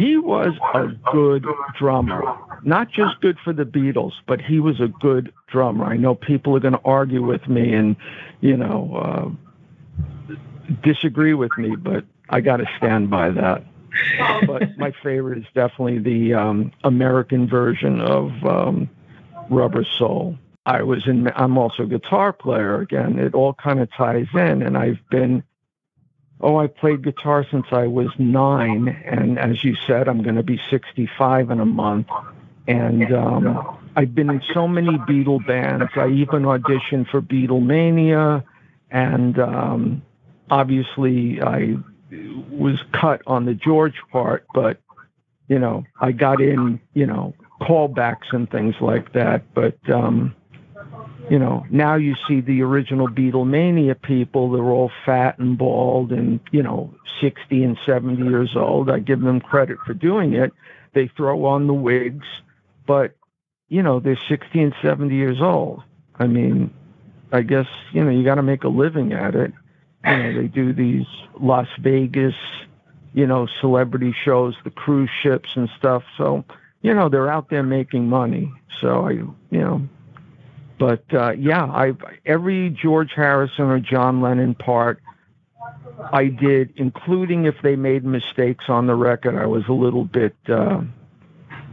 he 0.00 0.16
was 0.16 0.54
a 0.74 0.86
good 1.12 1.44
drummer. 1.78 2.22
Not 2.64 2.90
just 2.90 3.20
good 3.20 3.38
for 3.44 3.52
the 3.52 3.64
Beatles, 3.64 4.12
but 4.26 4.40
he 4.40 4.58
was 4.58 4.80
a 4.80 4.88
good 4.88 5.32
drummer. 5.46 5.84
I 5.84 5.98
know 5.98 6.14
people 6.14 6.56
are 6.56 6.60
going 6.60 6.74
to 6.74 6.80
argue 6.84 7.22
with 7.22 7.46
me 7.48 7.74
and, 7.74 7.96
you 8.40 8.56
know, 8.56 9.36
uh, 9.98 10.74
disagree 10.82 11.34
with 11.34 11.50
me, 11.58 11.76
but 11.76 12.04
I 12.30 12.40
got 12.40 12.58
to 12.58 12.66
stand 12.78 13.10
by 13.10 13.30
that. 13.30 13.64
but 14.46 14.78
my 14.78 14.92
favorite 15.02 15.38
is 15.38 15.44
definitely 15.54 15.98
the 15.98 16.34
um, 16.34 16.72
American 16.84 17.46
version 17.46 18.00
of 18.00 18.30
um, 18.44 18.88
Rubber 19.50 19.84
Soul. 19.98 20.38
I 20.64 20.82
was 20.82 21.06
in. 21.06 21.28
I'm 21.34 21.58
also 21.58 21.82
a 21.82 21.86
guitar 21.86 22.32
player. 22.32 22.80
Again, 22.80 23.18
it 23.18 23.34
all 23.34 23.54
kind 23.54 23.80
of 23.80 23.88
ties 23.92 24.28
in, 24.34 24.62
and 24.62 24.76
I've 24.76 25.00
been 25.10 25.42
Oh, 26.42 26.56
I 26.56 26.68
played 26.68 27.02
guitar 27.02 27.44
since 27.50 27.66
I 27.70 27.86
was 27.86 28.08
nine, 28.18 28.88
and 28.88 29.38
as 29.38 29.62
you 29.62 29.76
said, 29.86 30.08
I'm 30.08 30.22
going 30.22 30.36
to 30.36 30.42
be 30.42 30.58
65 30.70 31.50
in 31.50 31.60
a 31.60 31.66
month. 31.66 32.08
And 32.66 33.12
um, 33.12 33.78
I've 33.94 34.14
been 34.14 34.30
in 34.30 34.42
so 34.54 34.66
many 34.66 34.96
Beatle 34.98 35.44
bands. 35.46 35.90
I 35.96 36.08
even 36.08 36.44
auditioned 36.44 37.10
for 37.10 37.20
Beatlemania, 37.20 38.44
and 38.90 39.38
um, 39.38 40.02
obviously 40.50 41.42
I 41.42 41.76
was 42.50 42.78
cut 42.92 43.22
on 43.26 43.44
the 43.44 43.54
George 43.54 44.00
part, 44.10 44.46
but 44.54 44.78
you 45.48 45.58
know 45.58 45.84
I 46.00 46.12
got 46.12 46.40
in, 46.40 46.80
you 46.94 47.06
know, 47.06 47.34
callbacks 47.60 48.32
and 48.32 48.50
things 48.50 48.74
like 48.80 49.12
that. 49.12 49.52
But 49.54 49.78
um, 49.90 50.34
you 51.30 51.38
know, 51.38 51.64
now 51.70 51.94
you 51.94 52.16
see 52.26 52.40
the 52.40 52.60
original 52.62 53.06
Beatlemania 53.06 54.00
people, 54.02 54.50
they're 54.50 54.64
all 54.64 54.90
fat 55.06 55.38
and 55.38 55.56
bald 55.56 56.10
and, 56.10 56.40
you 56.50 56.60
know, 56.60 56.92
60 57.20 57.62
and 57.62 57.78
70 57.86 58.28
years 58.28 58.56
old. 58.56 58.90
I 58.90 58.98
give 58.98 59.20
them 59.20 59.40
credit 59.40 59.78
for 59.86 59.94
doing 59.94 60.34
it. 60.34 60.52
They 60.92 61.06
throw 61.06 61.44
on 61.44 61.68
the 61.68 61.72
wigs, 61.72 62.26
but, 62.84 63.14
you 63.68 63.80
know, 63.80 64.00
they're 64.00 64.18
60 64.28 64.60
and 64.60 64.74
70 64.82 65.14
years 65.14 65.40
old. 65.40 65.84
I 66.16 66.26
mean, 66.26 66.74
I 67.30 67.42
guess, 67.42 67.68
you 67.92 68.02
know, 68.02 68.10
you 68.10 68.24
got 68.24 68.34
to 68.34 68.42
make 68.42 68.64
a 68.64 68.68
living 68.68 69.12
at 69.12 69.36
it. 69.36 69.52
You 70.04 70.16
know, 70.16 70.32
they 70.32 70.48
do 70.48 70.72
these 70.72 71.06
Las 71.38 71.68
Vegas, 71.78 72.34
you 73.14 73.28
know, 73.28 73.46
celebrity 73.60 74.12
shows, 74.24 74.56
the 74.64 74.70
cruise 74.70 75.10
ships 75.22 75.50
and 75.54 75.70
stuff. 75.78 76.02
So, 76.18 76.44
you 76.82 76.92
know, 76.92 77.08
they're 77.08 77.30
out 77.30 77.50
there 77.50 77.62
making 77.62 78.08
money. 78.08 78.52
So 78.80 79.06
I, 79.06 79.10
you 79.12 79.36
know, 79.52 79.88
but 80.80 81.04
uh, 81.12 81.32
yeah, 81.32 81.62
I 81.62 81.92
every 82.26 82.70
George 82.70 83.12
Harrison 83.14 83.66
or 83.66 83.78
John 83.78 84.20
Lennon 84.20 84.56
part 84.56 85.00
I 86.12 86.26
did, 86.26 86.72
including 86.76 87.44
if 87.44 87.56
they 87.62 87.76
made 87.76 88.04
mistakes 88.04 88.64
on 88.68 88.86
the 88.86 88.94
record. 88.94 89.36
I 89.36 89.46
was 89.46 89.64
a 89.68 89.72
little 89.72 90.04
bit, 90.04 90.34
uh, 90.48 90.80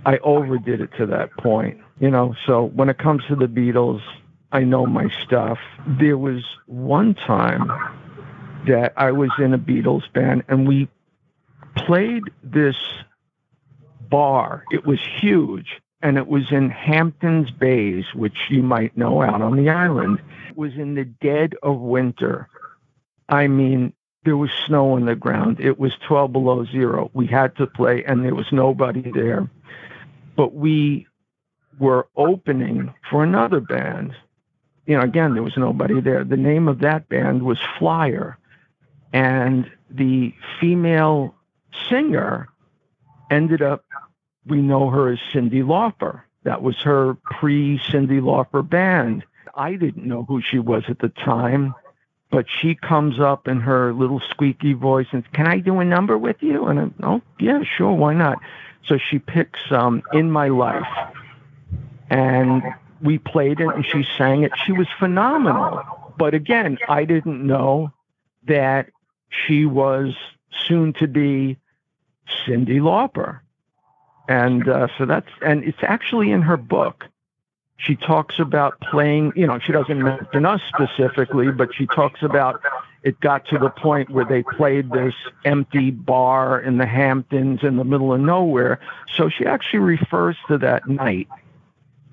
I 0.05 0.17
overdid 0.19 0.81
it 0.81 0.91
to 0.97 1.05
that 1.07 1.35
point, 1.37 1.79
you 1.99 2.11
know. 2.11 2.35
So 2.45 2.65
when 2.65 2.89
it 2.89 2.97
comes 2.97 3.23
to 3.27 3.35
the 3.35 3.47
Beatles, 3.47 4.01
I 4.51 4.63
know 4.63 4.85
my 4.85 5.09
stuff. 5.23 5.59
There 5.87 6.17
was 6.17 6.43
one 6.65 7.15
time 7.15 7.71
that 8.67 8.93
I 8.97 9.11
was 9.11 9.31
in 9.39 9.53
a 9.53 9.57
Beatles 9.57 10.11
band 10.13 10.43
and 10.47 10.67
we 10.67 10.89
played 11.75 12.23
this 12.43 12.75
bar. 14.09 14.63
It 14.71 14.85
was 14.85 14.99
huge, 15.21 15.81
and 16.01 16.17
it 16.17 16.27
was 16.27 16.51
in 16.51 16.69
Hamptons 16.69 17.51
Bays, 17.51 18.05
which 18.13 18.37
you 18.49 18.61
might 18.61 18.97
know 18.97 19.21
out 19.21 19.41
on 19.41 19.55
the 19.55 19.69
island. 19.69 20.19
It 20.49 20.57
was 20.57 20.73
in 20.75 20.95
the 20.95 21.05
dead 21.05 21.55
of 21.63 21.79
winter. 21.79 22.47
I 23.29 23.47
mean, 23.47 23.93
there 24.23 24.37
was 24.37 24.51
snow 24.65 24.93
on 24.93 25.05
the 25.05 25.15
ground. 25.15 25.59
It 25.59 25.79
was 25.79 25.93
12 26.07 26.31
below 26.31 26.65
zero. 26.65 27.09
We 27.13 27.27
had 27.27 27.55
to 27.57 27.67
play, 27.67 28.03
and 28.03 28.23
there 28.23 28.35
was 28.35 28.51
nobody 28.51 29.09
there. 29.11 29.49
But 30.35 30.53
we 30.53 31.07
were 31.79 32.07
opening 32.15 32.93
for 33.09 33.23
another 33.23 33.59
band. 33.59 34.13
You 34.85 34.97
know, 34.97 35.03
again, 35.03 35.33
there 35.33 35.43
was 35.43 35.57
nobody 35.57 36.01
there. 36.01 36.23
The 36.23 36.37
name 36.37 36.67
of 36.67 36.79
that 36.79 37.09
band 37.09 37.43
was 37.43 37.59
Flyer. 37.79 38.37
And 39.13 39.69
the 39.89 40.33
female 40.59 41.35
singer 41.89 42.49
ended 43.31 43.61
up, 43.61 43.85
we 44.47 44.61
know 44.61 44.89
her 44.89 45.11
as 45.11 45.19
Cyndi 45.31 45.63
Lauper. 45.63 46.21
That 46.43 46.61
was 46.61 46.77
her 46.81 47.15
pre 47.25 47.79
Cyndi 47.79 48.21
Lauper 48.21 48.67
band. 48.67 49.25
I 49.55 49.75
didn't 49.75 50.05
know 50.05 50.23
who 50.23 50.41
she 50.41 50.59
was 50.59 50.83
at 50.87 50.99
the 50.99 51.09
time, 51.09 51.73
but 52.29 52.45
she 52.49 52.75
comes 52.75 53.19
up 53.19 53.47
in 53.47 53.59
her 53.61 53.93
little 53.93 54.19
squeaky 54.19 54.73
voice 54.73 55.07
and, 55.11 55.29
Can 55.33 55.47
I 55.47 55.59
do 55.59 55.79
a 55.79 55.85
number 55.85 56.17
with 56.17 56.37
you? 56.41 56.67
And 56.67 56.79
I'm, 56.79 56.93
Oh, 57.01 57.21
yeah, 57.39 57.63
sure, 57.63 57.93
why 57.93 58.13
not? 58.13 58.39
So 58.85 58.97
she 58.97 59.19
picks 59.19 59.59
um, 59.71 60.03
In 60.13 60.31
My 60.31 60.47
Life. 60.47 60.87
And 62.09 62.63
we 63.01 63.17
played 63.17 63.59
it 63.59 63.67
and 63.67 63.85
she 63.85 64.05
sang 64.17 64.43
it. 64.43 64.51
She 64.65 64.71
was 64.71 64.87
phenomenal. 64.99 65.83
But 66.17 66.33
again, 66.33 66.77
I 66.87 67.03
didn't 67.03 67.45
know 67.45 67.91
that 68.47 68.89
she 69.29 69.65
was 69.65 70.15
soon 70.65 70.93
to 70.93 71.07
be 71.07 71.57
Cyndi 72.45 72.79
Lauper. 72.79 73.39
And 74.27 74.67
uh, 74.67 74.87
so 74.97 75.05
that's, 75.05 75.29
and 75.41 75.63
it's 75.63 75.77
actually 75.81 76.31
in 76.31 76.41
her 76.41 76.57
book. 76.57 77.05
She 77.77 77.95
talks 77.95 78.39
about 78.39 78.79
playing, 78.81 79.33
you 79.35 79.45
know, 79.45 79.59
she 79.59 79.71
doesn't 79.71 80.01
mention 80.01 80.45
us 80.45 80.61
specifically, 80.67 81.51
but 81.51 81.73
she 81.75 81.85
talks 81.85 82.23
about 82.23 82.61
it 83.03 83.19
got 83.19 83.47
to 83.49 83.57
the 83.57 83.69
point 83.69 84.09
where 84.09 84.25
they 84.25 84.43
played 84.43 84.91
this 84.91 85.13
empty 85.45 85.91
bar 85.91 86.59
in 86.59 86.77
the 86.77 86.85
Hamptons 86.85 87.63
in 87.63 87.77
the 87.77 87.83
middle 87.83 88.13
of 88.13 88.19
nowhere. 88.19 88.79
So 89.15 89.29
she 89.29 89.45
actually 89.45 89.79
refers 89.79 90.35
to 90.47 90.57
that 90.57 90.89
night. 90.89 91.27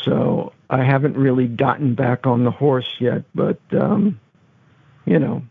So 0.04 0.54
I 0.70 0.84
haven't 0.84 1.18
really 1.18 1.48
gotten 1.48 1.96
back 1.96 2.28
on 2.28 2.44
the 2.44 2.52
horse 2.52 2.90
yet. 3.00 3.24
But, 3.34 3.60
um, 3.72 4.20
you 5.06 5.20
know, 5.20 5.42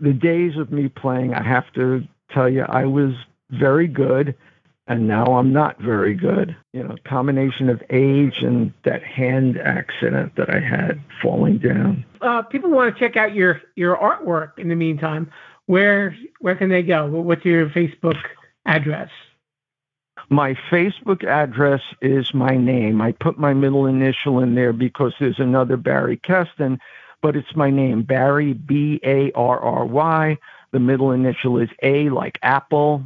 the 0.00 0.12
days 0.12 0.56
of 0.56 0.70
me 0.70 0.88
playing, 0.88 1.34
I 1.34 1.42
have 1.42 1.72
to 1.74 2.06
tell 2.30 2.48
you, 2.48 2.62
I 2.62 2.84
was 2.84 3.12
very 3.50 3.88
good 3.88 4.34
and 4.86 5.06
now 5.06 5.24
I'm 5.24 5.52
not 5.52 5.80
very 5.80 6.14
good. 6.14 6.56
You 6.72 6.82
know, 6.82 6.96
combination 7.04 7.68
of 7.68 7.82
age 7.90 8.42
and 8.42 8.72
that 8.84 9.02
hand 9.02 9.58
accident 9.58 10.34
that 10.36 10.50
I 10.50 10.60
had 10.60 11.00
falling 11.22 11.58
down. 11.58 12.04
Uh, 12.20 12.42
people 12.42 12.70
want 12.70 12.94
to 12.94 13.00
check 13.00 13.16
out 13.16 13.34
your 13.34 13.60
your 13.76 13.96
artwork. 13.96 14.58
In 14.58 14.68
the 14.68 14.74
meantime, 14.74 15.30
where 15.66 16.16
where 16.40 16.56
can 16.56 16.68
they 16.68 16.82
go? 16.82 17.06
What's 17.06 17.44
your 17.44 17.68
Facebook 17.70 18.18
address? 18.66 19.10
My 20.32 20.54
Facebook 20.70 21.24
address 21.24 21.82
is 22.00 22.32
my 22.32 22.56
name. 22.56 23.02
I 23.02 23.12
put 23.12 23.38
my 23.38 23.52
middle 23.52 23.84
initial 23.84 24.38
in 24.38 24.54
there 24.54 24.72
because 24.72 25.12
there's 25.20 25.38
another 25.38 25.76
Barry 25.76 26.16
Keston, 26.16 26.80
but 27.20 27.36
it's 27.36 27.54
my 27.54 27.68
name, 27.68 28.00
Barry 28.00 28.54
B 28.54 28.98
A 29.04 29.30
R 29.32 29.60
R 29.60 29.84
Y. 29.84 30.38
The 30.70 30.80
middle 30.80 31.12
initial 31.12 31.58
is 31.58 31.68
A 31.82 32.08
like 32.08 32.38
apple, 32.42 33.04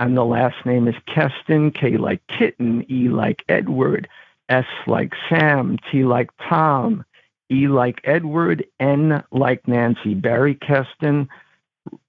and 0.00 0.16
the 0.16 0.24
last 0.24 0.56
name 0.66 0.88
is 0.88 0.96
Keston, 1.06 1.70
K 1.70 1.96
like 1.96 2.22
kitten, 2.26 2.84
E 2.90 3.08
like 3.08 3.44
Edward, 3.48 4.08
S 4.48 4.66
like 4.88 5.12
Sam, 5.28 5.78
T 5.92 6.02
like 6.02 6.30
Tom, 6.48 7.04
E 7.52 7.68
like 7.68 8.00
Edward, 8.02 8.66
N 8.80 9.22
like 9.30 9.68
Nancy. 9.68 10.14
Barry 10.14 10.56
Keston, 10.56 11.28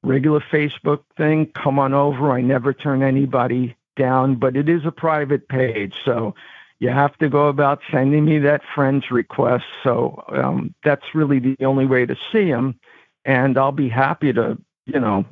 regular 0.01 0.43
Facebook 0.51 1.03
thing. 1.17 1.45
Come 1.53 1.77
on 1.77 1.93
over. 1.93 2.31
I 2.31 2.41
never 2.41 2.73
turn 2.73 3.03
anybody 3.03 3.75
down, 3.99 4.35
but 4.35 4.55
it 4.55 4.67
is 4.67 4.85
a 4.85 4.91
private 4.91 5.47
page. 5.47 5.93
So 6.03 6.33
you 6.79 6.89
have 6.89 7.15
to 7.17 7.29
go 7.29 7.47
about 7.49 7.81
sending 7.91 8.25
me 8.25 8.39
that 8.39 8.61
friend's 8.73 9.11
request. 9.11 9.65
So 9.83 10.23
um, 10.29 10.73
that's 10.83 11.13
really 11.13 11.39
the 11.39 11.57
only 11.63 11.85
way 11.85 12.05
to 12.05 12.15
see 12.31 12.49
them. 12.49 12.79
And 13.25 13.57
I'll 13.57 13.73
be 13.73 13.89
happy 13.89 14.33
to, 14.33 14.57
you 14.85 14.99
know, 14.99 15.25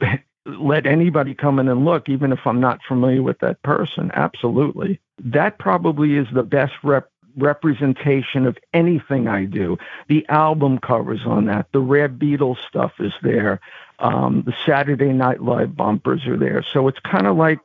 let 0.46 0.86
anybody 0.86 1.34
come 1.34 1.58
in 1.58 1.68
and 1.68 1.84
look, 1.84 2.08
even 2.08 2.32
if 2.32 2.40
I'm 2.46 2.60
not 2.60 2.80
familiar 2.88 3.22
with 3.22 3.38
that 3.40 3.62
person. 3.62 4.10
Absolutely. 4.14 4.98
That 5.22 5.58
probably 5.58 6.16
is 6.16 6.26
the 6.32 6.42
best 6.42 6.72
rep- 6.82 7.12
representation 7.36 8.46
of 8.46 8.56
anything 8.72 9.28
I 9.28 9.44
do. 9.44 9.76
The 10.08 10.26
album 10.28 10.78
covers 10.78 11.20
on 11.26 11.44
that. 11.46 11.66
The 11.72 11.80
Rare 11.80 12.08
Beatles 12.08 12.56
stuff 12.66 12.92
is 12.98 13.12
there. 13.22 13.60
Um, 13.98 14.42
the 14.46 14.54
Saturday 14.64 15.12
Night 15.12 15.42
Live 15.42 15.76
bumpers 15.76 16.26
are 16.26 16.38
there. 16.38 16.64
So 16.72 16.88
it's 16.88 17.00
kind 17.00 17.26
of 17.26 17.36
like, 17.36 17.58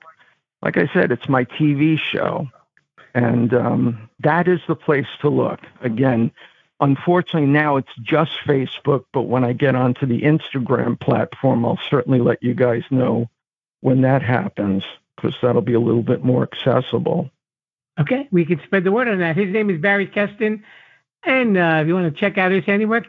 like 0.63 0.78
I 0.78 0.88
said, 0.93 1.12
it's 1.12 1.28
my 1.28 1.43
TV 1.43 1.99
show. 1.99 2.47
And 3.13 3.54
um, 3.54 4.10
that 4.21 4.47
is 4.47 4.62
the 4.67 4.76
place 4.76 5.08
to 5.21 5.30
look. 5.30 5.60
Again, 5.82 6.32
unfortunately 6.80 7.49
now 7.49 7.78
it's 7.78 7.95
just 8.02 8.32
Facebook, 8.45 9.06
but 9.13 9.23
when 9.23 9.43
I 9.43 9.54
get 9.54 9.76
onto 9.76 10.06
the 10.06 10.21
Instagram 10.21 10.99
platform, 10.99 11.65
I'll 11.65 11.80
certainly 11.89 12.19
let 12.19 12.41
you 12.41 12.54
guys 12.54 12.84
know 12.89 13.30
when 13.82 14.02
that 14.02 14.23
happens 14.23 14.84
because 15.15 15.36
that'll 15.41 15.62
be 15.62 15.73
a 15.73 15.80
little 15.80 16.02
bit 16.02 16.23
more 16.23 16.43
accessible. 16.43 17.30
Okay, 17.99 18.28
we 18.32 18.45
can 18.45 18.60
spread 18.63 18.86
the 18.86 18.91
word 18.91 19.08
on 19.08 19.19
that. 19.19 19.36
His 19.36 19.52
name 19.52 19.69
is 19.69 19.80
Barry 19.80 20.08
Keston, 20.08 20.63
and 21.23 21.58
uh, 21.58 21.80
if 21.82 21.88
you 21.88 21.93
want 21.93 22.12
to 22.12 22.19
check 22.19 22.39
out 22.39 22.52
his 22.52 22.65
handiwork, 22.65 23.06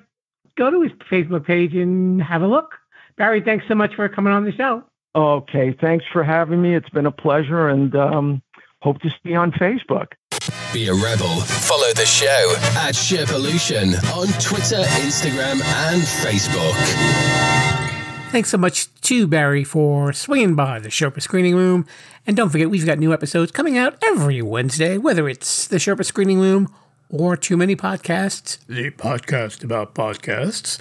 go 0.59 0.71
to 0.71 0.83
his 0.83 0.93
Facebook 1.11 1.47
page 1.47 1.75
and 1.75 2.21
have 2.21 2.43
a 2.43 2.47
look. 2.47 2.75
Barry, 3.17 3.41
thanks 3.41 3.67
so 3.69 3.75
much 3.75 3.95
for 3.95 4.07
coming 4.11 4.33
on 4.33 4.45
the 4.45 4.53
show. 4.53 4.85
Okay, 5.17 5.77
thanks 5.81 6.05
for 6.13 6.25
having 6.25 6.61
me. 6.61 6.75
It's 6.75 6.89
been 6.91 7.07
a 7.07 7.13
pleasure, 7.13 7.69
and 7.69 7.95
um, 7.95 8.43
hope 8.83 9.01
to 9.03 9.11
see 9.11 9.31
you 9.31 9.37
on 9.37 9.53
Facebook. 9.53 10.09
Be 10.73 10.89
a 10.89 10.95
rebel. 10.95 11.41
Follow 11.41 11.93
the 11.95 12.05
show 12.05 12.57
at 12.79 12.95
Sherpolution 12.95 13.95
on 14.13 14.27
Twitter, 14.41 14.83
Instagram, 15.01 15.63
and 15.63 16.03
Facebook. 16.03 16.75
Thanks 18.33 18.49
so 18.49 18.59
much 18.59 18.93
to 19.03 19.29
Barry 19.29 19.63
for 19.63 20.13
swinging 20.13 20.57
by 20.57 20.81
the 20.81 20.89
Sherpa 20.89 21.23
Screening 21.23 21.55
Room. 21.55 21.87
And 22.27 22.37
don't 22.37 22.51
forget, 22.51 22.69
we've 22.69 22.85
got 22.85 22.99
new 22.99 23.13
episodes 23.13 23.53
coming 23.53 23.79
out 23.79 23.97
every 24.03 24.43
Wednesday, 24.43 24.99
whether 24.99 25.29
it's 25.29 25.69
the 25.69 25.77
Sherpa 25.77 26.05
Screening 26.05 26.41
Room 26.41 26.75
or 27.09 27.37
Too 27.37 27.57
Many 27.57 27.77
Podcasts, 27.77 28.59
the 28.67 28.91
podcast 28.91 29.63
about 29.63 29.95
podcasts. 29.95 30.81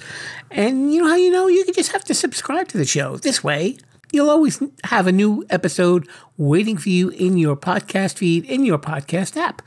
And 0.50 0.92
you 0.92 1.04
know 1.04 1.10
how 1.10 1.16
you 1.16 1.30
know? 1.30 1.48
You 1.48 1.64
can 1.64 1.76
just 1.76 1.92
have 1.92 2.04
to 2.06 2.16
subscribe 2.16 2.68
to 2.70 2.80
the 2.80 2.86
show. 2.86 3.18
This 3.18 3.44
way, 3.44 3.78
you'll 4.14 4.30
always 4.30 4.62
have 4.86 5.08
a 5.08 5.12
new 5.12 5.44
episode 5.50 6.08
waiting 6.38 6.78
for 6.78 6.90
you 6.90 7.10
in 7.10 7.38
your 7.38 7.58
podcast 7.58 8.20
feed, 8.20 8.46
in 8.46 8.64
your 8.64 8.78
podcast 8.78 9.36
app. 9.36 9.62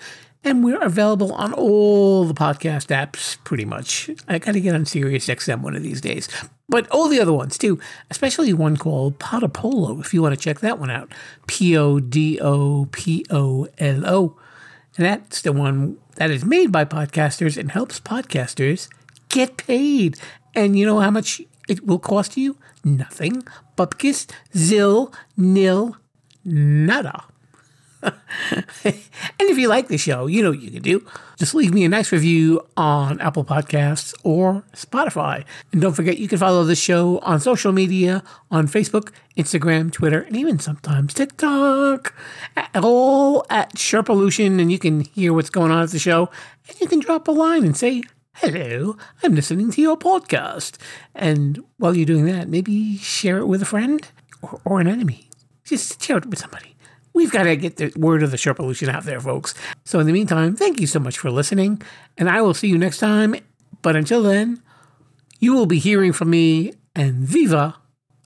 And 0.44 0.62
we're 0.62 0.80
available 0.80 1.32
on 1.32 1.52
all 1.52 2.24
the 2.24 2.32
podcast 2.32 2.86
apps, 2.86 3.36
pretty 3.42 3.64
much. 3.64 4.08
I 4.28 4.38
got 4.38 4.52
to 4.52 4.60
get 4.60 4.76
on 4.76 4.86
Sirius 4.86 5.26
XM 5.26 5.62
one 5.62 5.74
of 5.74 5.82
these 5.82 6.00
days. 6.00 6.28
But 6.68 6.88
all 6.90 7.08
the 7.08 7.20
other 7.20 7.32
ones, 7.32 7.58
too, 7.58 7.80
especially 8.10 8.52
one 8.52 8.76
called 8.76 9.18
Podopolo, 9.18 10.00
if 10.00 10.14
you 10.14 10.22
want 10.22 10.36
to 10.36 10.40
check 10.40 10.60
that 10.60 10.78
one 10.78 10.90
out. 10.90 11.12
P 11.48 11.76
O 11.76 11.98
D 11.98 12.38
O 12.40 12.86
P 12.92 13.26
O 13.28 13.66
L 13.78 14.06
O. 14.06 14.36
And 14.96 15.06
that's 15.06 15.42
the 15.42 15.52
one 15.52 15.98
that 16.14 16.30
is 16.30 16.44
made 16.44 16.70
by 16.70 16.84
podcasters 16.84 17.56
and 17.58 17.72
helps 17.72 17.98
podcasters 17.98 18.88
get 19.28 19.56
paid. 19.56 20.16
And 20.54 20.78
you 20.78 20.86
know 20.86 21.00
how 21.00 21.10
much 21.10 21.42
it 21.68 21.86
will 21.86 21.98
cost 21.98 22.36
you? 22.36 22.56
Nothing. 22.84 23.42
Bupkis, 23.76 24.30
zil, 24.54 25.12
nil, 25.36 25.96
nada. 26.44 27.24
and 28.84 28.94
if 29.40 29.58
you 29.58 29.68
like 29.68 29.88
the 29.88 29.98
show, 29.98 30.26
you 30.26 30.42
know 30.42 30.50
what 30.50 30.60
you 30.60 30.70
can 30.70 30.82
do. 30.82 31.04
Just 31.36 31.54
leave 31.54 31.72
me 31.72 31.84
a 31.84 31.88
nice 31.88 32.12
review 32.12 32.64
on 32.76 33.20
Apple 33.20 33.44
Podcasts 33.44 34.14
or 34.22 34.62
Spotify. 34.74 35.44
And 35.72 35.80
don't 35.80 35.94
forget, 35.94 36.18
you 36.18 36.28
can 36.28 36.38
follow 36.38 36.64
the 36.64 36.76
show 36.76 37.18
on 37.20 37.40
social 37.40 37.72
media 37.72 38.22
on 38.50 38.68
Facebook, 38.68 39.10
Instagram, 39.36 39.90
Twitter, 39.90 40.20
and 40.20 40.36
even 40.36 40.58
sometimes 40.58 41.14
TikTok. 41.14 42.14
All 42.74 43.44
at 43.50 43.74
Sherpolution, 43.74 44.60
and 44.60 44.70
you 44.70 44.78
can 44.78 45.00
hear 45.00 45.32
what's 45.32 45.50
going 45.50 45.70
on 45.72 45.82
at 45.82 45.90
the 45.90 45.98
show. 45.98 46.30
And 46.68 46.80
you 46.80 46.86
can 46.86 47.00
drop 47.00 47.28
a 47.28 47.32
line 47.32 47.64
and 47.64 47.76
say, 47.76 48.02
Hello, 48.40 48.98
I'm 49.22 49.34
listening 49.34 49.70
to 49.70 49.80
your 49.80 49.96
podcast. 49.96 50.76
And 51.14 51.64
while 51.78 51.96
you're 51.96 52.04
doing 52.04 52.26
that, 52.26 52.48
maybe 52.48 52.98
share 52.98 53.38
it 53.38 53.46
with 53.46 53.62
a 53.62 53.64
friend 53.64 54.06
or, 54.42 54.60
or 54.66 54.78
an 54.78 54.86
enemy. 54.86 55.30
Just 55.64 56.02
share 56.02 56.18
it 56.18 56.26
with 56.26 56.38
somebody. 56.38 56.76
We've 57.14 57.32
got 57.32 57.44
to 57.44 57.56
get 57.56 57.76
the 57.76 57.90
word 57.96 58.22
of 58.22 58.30
the 58.30 58.36
Sherpolution 58.36 58.88
out 58.88 59.04
there, 59.04 59.20
folks. 59.20 59.54
So 59.84 60.00
in 60.00 60.06
the 60.06 60.12
meantime, 60.12 60.54
thank 60.54 60.80
you 60.80 60.86
so 60.86 61.00
much 61.00 61.16
for 61.16 61.30
listening, 61.30 61.80
and 62.18 62.28
I 62.28 62.42
will 62.42 62.52
see 62.52 62.68
you 62.68 62.76
next 62.76 62.98
time. 62.98 63.36
But 63.80 63.96
until 63.96 64.22
then, 64.22 64.62
you 65.40 65.54
will 65.54 65.64
be 65.64 65.78
hearing 65.78 66.12
from 66.12 66.28
me, 66.28 66.74
and 66.94 67.14
viva 67.14 67.76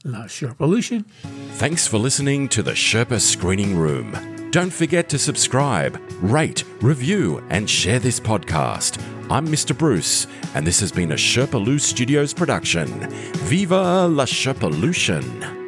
la 0.04 0.24
Sherpolution. 0.24 1.04
Thanks 1.52 1.86
for 1.86 1.98
listening 1.98 2.48
to 2.48 2.64
the 2.64 2.72
Sherpa 2.72 3.20
Screening 3.20 3.76
Room. 3.76 4.29
Don't 4.50 4.72
forget 4.72 5.08
to 5.10 5.18
subscribe, 5.18 6.00
rate, 6.20 6.64
review, 6.80 7.40
and 7.50 7.70
share 7.70 8.00
this 8.00 8.18
podcast. 8.18 9.00
I'm 9.30 9.46
Mr. 9.46 9.78
Bruce, 9.78 10.26
and 10.56 10.66
this 10.66 10.80
has 10.80 10.90
been 10.90 11.12
a 11.12 11.14
Sherpa 11.14 11.64
Loo 11.64 11.78
Studios 11.78 12.34
production. 12.34 12.88
Viva 13.44 14.08
la 14.08 14.24
Sherpolution! 14.24 15.59